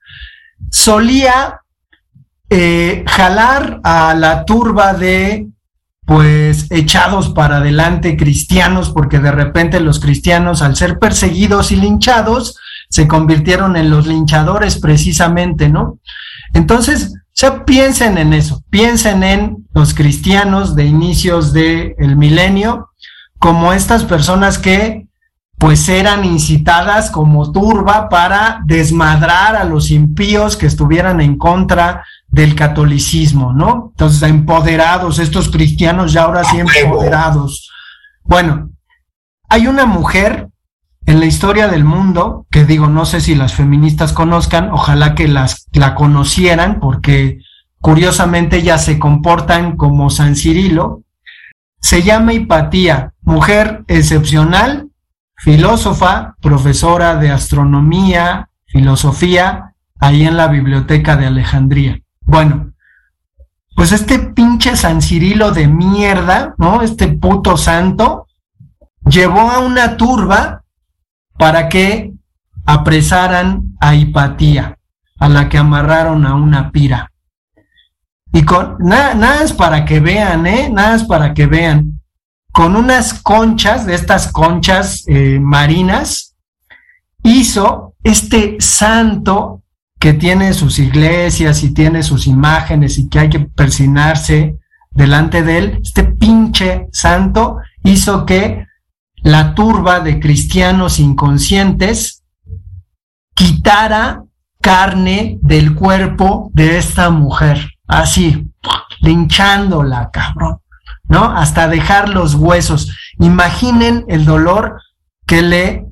solía 0.70 1.62
eh, 2.50 3.04
jalar 3.08 3.80
a 3.84 4.14
la 4.14 4.46
turba 4.46 4.94
de 4.94 5.48
pues 6.06 6.68
echados 6.70 7.30
para 7.30 7.58
adelante 7.58 8.18
cristianos, 8.18 8.92
porque 8.92 9.20
de 9.20 9.32
repente 9.32 9.80
los 9.80 10.00
cristianos 10.00 10.62
al 10.62 10.76
ser 10.76 11.00
perseguidos 11.00 11.72
y 11.72 11.78
linchados, 11.78 12.58
se 12.90 13.08
convirtieron 13.08 13.76
en 13.76 13.90
los 13.90 14.06
linchadores 14.06 14.78
precisamente, 14.78 15.70
¿no? 15.70 16.00
Entonces, 16.54 17.14
piensen 17.66 18.18
en 18.18 18.34
eso, 18.34 18.64
piensen 18.70 19.24
en 19.24 19.66
los 19.74 19.94
cristianos 19.94 20.76
de 20.76 20.86
inicios 20.86 21.54
del 21.54 21.96
el 21.98 22.16
milenio, 22.16 22.90
como 23.44 23.74
estas 23.74 24.06
personas 24.06 24.58
que 24.58 25.06
pues 25.58 25.90
eran 25.90 26.24
incitadas 26.24 27.12
como 27.12 27.52
turba 27.52 28.08
para 28.08 28.62
desmadrar 28.64 29.58
a 29.58 29.66
los 29.66 29.92
impíos 29.92 30.56
que 30.56 30.66
estuvieran 30.66 31.20
en 31.20 31.38
contra 31.38 32.06
del 32.30 32.56
catolicismo, 32.56 33.52
¿no? 33.52 33.90
Entonces, 33.92 34.24
empoderados, 34.24 35.20
estos 35.20 35.50
cristianos 35.50 36.14
ya 36.14 36.24
ahora 36.24 36.46
sí 36.46 36.58
empoderados. 36.58 37.70
Bueno, 38.24 38.70
hay 39.50 39.68
una 39.68 39.86
mujer 39.86 40.48
en 41.06 41.20
la 41.20 41.26
historia 41.26 41.68
del 41.68 41.84
mundo, 41.84 42.48
que 42.50 42.64
digo, 42.64 42.88
no 42.88 43.06
sé 43.06 43.20
si 43.20 43.36
las 43.36 43.54
feministas 43.54 44.14
conozcan, 44.14 44.72
ojalá 44.72 45.16
que 45.16 45.28
las 45.28 45.68
la 45.74 45.96
conocieran, 45.96 46.80
porque 46.80 47.40
curiosamente 47.82 48.60
ellas 48.60 48.86
se 48.86 49.00
comportan 49.00 49.76
como 49.76 50.10
San 50.10 50.38
Cirilo, 50.38 51.04
se 51.84 52.02
llama 52.02 52.32
Hipatía, 52.32 53.14
mujer 53.24 53.84
excepcional, 53.88 54.88
filósofa, 55.36 56.38
profesora 56.42 57.18
de 57.18 57.30
astronomía, 57.30 58.50
filosofía, 58.66 59.76
ahí 60.00 60.24
en 60.24 60.38
la 60.38 60.48
biblioteca 60.48 61.18
de 61.18 61.26
Alejandría. 61.28 62.00
Bueno, 62.22 62.72
pues 63.76 63.92
este 63.92 64.18
pinche 64.18 64.78
San 64.78 65.02
Cirilo 65.02 65.52
de 65.52 65.68
mierda, 65.68 66.56
¿no? 66.58 66.82
Este 66.82 67.10
puto 67.10 67.58
santo, 67.58 68.28
llevó 69.06 69.42
a 69.52 69.60
una 69.60 69.98
turba 69.98 70.64
para 71.38 71.68
que 71.68 72.14
apresaran 72.66 73.76
a 73.82 73.94
Hipatía, 73.94 74.78
a 75.20 75.28
la 75.28 75.50
que 75.50 75.58
amarraron 75.58 76.26
a 76.26 76.36
una 76.36 76.72
pira. 76.72 77.12
Y 78.36 78.44
con 78.44 78.78
nada, 78.80 79.14
nada 79.14 79.44
es 79.44 79.54
para 79.54 79.86
que 79.86 80.00
vean, 80.00 80.48
¿eh? 80.48 80.68
Nada 80.70 80.96
es 80.96 81.04
para 81.04 81.36
que 81.36 81.46
vean. 81.46 82.02
Con 82.52 82.76
unas 82.76 83.14
conchas, 83.14 83.86
de 83.86 83.94
estas 83.94 84.32
conchas 84.32 85.04
eh, 85.08 85.40
marinas, 85.40 86.36
hizo 87.22 87.94
este 88.04 88.58
santo 88.60 89.62
que 90.00 90.14
tiene 90.14 90.54
sus 90.54 90.80
iglesias 90.80 91.64
y 91.64 91.76
tiene 91.76 92.02
sus 92.02 92.26
imágenes 92.26 92.98
y 92.98 93.08
que 93.08 93.20
hay 93.20 93.30
que 93.30 93.40
persinarse 93.40 94.58
delante 94.90 95.44
de 95.44 95.58
él, 95.60 95.80
este 95.84 96.04
pinche 96.04 96.88
santo 96.92 97.58
hizo 97.84 98.26
que 98.26 98.66
la 99.18 99.54
turba 99.54 100.00
de 100.00 100.20
cristianos 100.20 101.00
inconscientes 101.00 102.24
quitara 103.34 104.24
carne 104.60 105.38
del 105.42 105.76
cuerpo 105.76 106.52
de 106.54 106.78
esta 106.78 107.10
mujer 107.10 107.73
así, 108.00 108.52
linchándola, 109.02 110.10
cabrón, 110.12 110.60
¿no? 111.08 111.36
Hasta 111.36 111.68
dejar 111.68 112.10
los 112.10 112.36
huesos. 112.36 112.96
Imaginen 113.20 114.06
el 114.08 114.26
dolor 114.26 114.82
que 115.26 115.42
le 115.42 115.86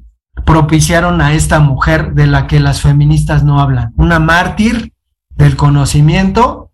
propiciaron 0.45 1.21
a 1.21 1.33
esta 1.33 1.59
mujer 1.59 2.13
de 2.13 2.27
la 2.27 2.47
que 2.47 2.59
las 2.59 2.81
feministas 2.81 3.43
no 3.43 3.59
hablan. 3.59 3.93
Una 3.97 4.19
mártir 4.19 4.93
del 5.29 5.55
conocimiento, 5.55 6.71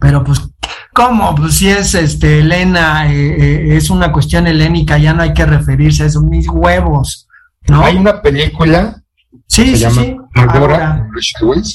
pero 0.00 0.24
pues, 0.24 0.40
¿cómo? 0.92 1.34
Pues 1.34 1.54
si 1.54 1.68
es 1.68 1.94
este 1.94 2.40
Elena, 2.40 3.12
eh, 3.12 3.36
eh, 3.38 3.76
es 3.76 3.90
una 3.90 4.12
cuestión 4.12 4.46
helénica, 4.46 4.98
ya 4.98 5.14
no 5.14 5.22
hay 5.22 5.32
que 5.32 5.46
referirse 5.46 6.04
a 6.04 6.06
eso, 6.06 6.20
mis 6.22 6.48
huevos, 6.48 7.28
¿no? 7.68 7.84
Hay 7.84 7.96
una 7.96 8.20
película 8.20 9.02
Sí, 9.52 9.76
se 9.76 9.76
sí, 9.76 9.82
llama 9.82 10.02
sí. 10.02 10.16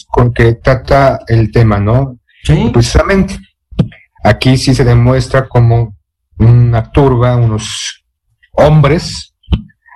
Con 0.08 0.34
que 0.34 0.54
trata 0.56 1.20
el 1.28 1.52
tema, 1.52 1.80
¿no? 1.80 2.18
Sí. 2.48 2.70
Precisamente. 2.74 3.38
Aquí 4.24 4.58
sí 4.58 4.74
se 4.74 4.84
demuestra 4.84 5.48
como 5.48 5.96
una 6.40 6.92
turba, 6.92 7.36
unos 7.36 8.04
hombres, 8.54 9.36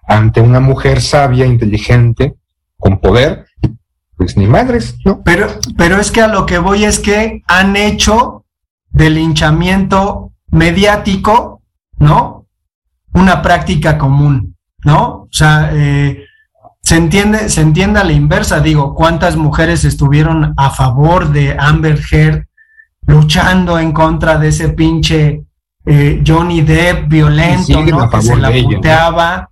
ante 0.08 0.42
una 0.42 0.60
mujer 0.60 1.02
sabia, 1.02 1.46
inteligente, 1.46 2.36
con 2.78 3.00
poder, 3.00 3.46
pues 4.16 4.38
ni 4.38 4.48
madres, 4.48 4.96
¿no? 5.06 5.24
Pero, 5.24 5.48
pero 5.78 6.00
es 6.00 6.12
que 6.12 6.22
a 6.22 6.28
lo 6.28 6.46
que 6.46 6.60
voy 6.60 6.84
es 6.84 7.00
que 7.00 7.42
han 7.48 7.76
hecho 7.76 8.46
del 8.90 9.16
linchamiento 9.16 10.34
mediático, 10.48 11.62
¿no? 11.98 12.46
Una 13.14 13.42
práctica 13.42 13.98
común. 13.98 14.52
¿no? 14.84 15.24
O 15.24 15.30
sea, 15.32 15.72
eh, 15.74 16.26
se 16.92 16.98
entiende, 16.98 17.48
se 17.48 17.62
entiende 17.62 18.02
a 18.02 18.04
la 18.04 18.12
inversa, 18.12 18.60
digo, 18.60 18.94
cuántas 18.94 19.38
mujeres 19.38 19.86
estuvieron 19.86 20.54
a 20.58 20.72
favor 20.72 21.32
de 21.32 21.56
Amber 21.58 21.98
Heard 22.12 22.48
luchando 23.08 23.80
en 23.80 23.94
contra 23.94 24.38
de 24.38 24.50
ese 24.50 24.68
pinche 24.68 25.42
eh, 25.86 26.22
Johnny 26.28 26.64
Depp 26.64 27.08
violento, 27.08 27.82
¿no? 27.86 28.10
Que 28.10 28.22
se 28.22 28.36
la 28.36 28.52
puteaba. 28.52 29.50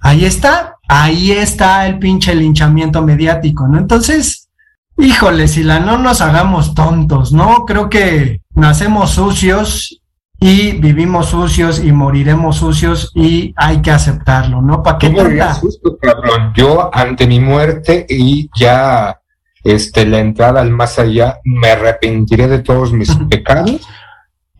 Ahí 0.00 0.26
está, 0.26 0.76
ahí 0.86 1.32
está 1.32 1.88
el 1.88 1.98
pinche 1.98 2.32
linchamiento 2.36 3.02
mediático, 3.02 3.66
¿no? 3.66 3.78
Entonces, 3.78 4.48
híjole, 4.96 5.48
si 5.48 5.64
la 5.64 5.80
no 5.80 5.98
nos 5.98 6.20
hagamos 6.20 6.72
tontos, 6.72 7.32
¿no? 7.32 7.64
Creo 7.66 7.88
que 7.88 8.42
nacemos 8.54 9.10
sucios 9.10 10.02
y 10.38 10.72
vivimos 10.72 11.30
sucios 11.30 11.82
y 11.82 11.92
moriremos 11.92 12.56
sucios 12.56 13.10
y 13.14 13.54
hay 13.56 13.80
que 13.80 13.90
aceptarlo, 13.90 14.60
¿no? 14.60 14.82
¿Para 14.82 14.98
qué 14.98 15.14
cabrón? 15.14 16.52
Yo 16.54 16.90
ante 16.92 17.26
mi 17.26 17.40
muerte 17.40 18.06
y 18.08 18.50
ya 18.54 19.20
este 19.64 20.06
la 20.06 20.20
entrada 20.20 20.60
al 20.60 20.70
más 20.70 20.98
allá 20.98 21.40
me 21.44 21.68
arrepentiré 21.68 22.48
de 22.48 22.58
todos 22.60 22.92
mis 22.92 23.14
pecados 23.28 23.80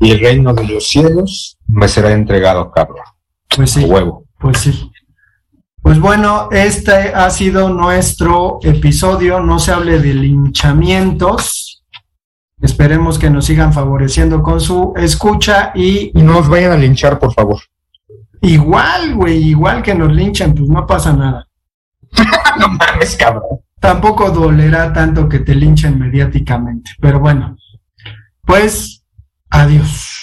y 0.01 0.13
el 0.13 0.21
reino 0.21 0.55
de 0.55 0.65
los 0.65 0.89
cielos 0.89 1.59
me 1.67 1.89
será 1.89 2.13
entregado, 2.13 2.71
cabrón. 2.71 3.05
Pues 3.55 3.71
sí. 3.71 3.85
huevo. 3.85 4.25
Pues 4.39 4.59
sí. 4.59 4.91
Pues 5.83 6.01
bueno, 6.01 6.49
este 6.51 6.93
ha 7.15 7.31
sido 7.31 7.71
nuestro 7.71 8.59
episodio. 8.63 9.41
No 9.41 9.59
se 9.59 9.73
hable 9.73 10.01
de 10.01 10.15
linchamientos. 10.15 11.66
Esperemos 12.61 13.19
que 13.19 13.31
nos 13.31 13.45
sigan 13.45 13.73
favoreciendo 13.73 14.43
con 14.43 14.61
su 14.61 14.95
escucha 14.97 15.73
y... 15.75 16.11
Y 16.19 16.23
no 16.23 16.35
nos 16.35 16.49
vayan 16.49 16.73
a 16.73 16.77
linchar, 16.77 17.19
por 17.19 17.33
favor. 17.35 17.59
Igual, 18.41 19.15
güey, 19.15 19.49
igual 19.49 19.83
que 19.83 19.95
nos 19.95 20.13
linchen, 20.13 20.55
pues 20.55 20.69
no 20.69 20.87
pasa 20.87 21.13
nada. 21.13 21.47
no 22.59 22.69
mames, 22.69 23.17
cabrón. 23.17 23.61
Tampoco 23.79 24.31
dolerá 24.31 24.93
tanto 24.93 25.29
que 25.29 25.41
te 25.41 25.55
linchen 25.55 25.99
mediáticamente, 25.99 26.93
pero 27.01 27.21
bueno. 27.21 27.57
Pues, 28.43 29.05
adiós. 29.51 30.16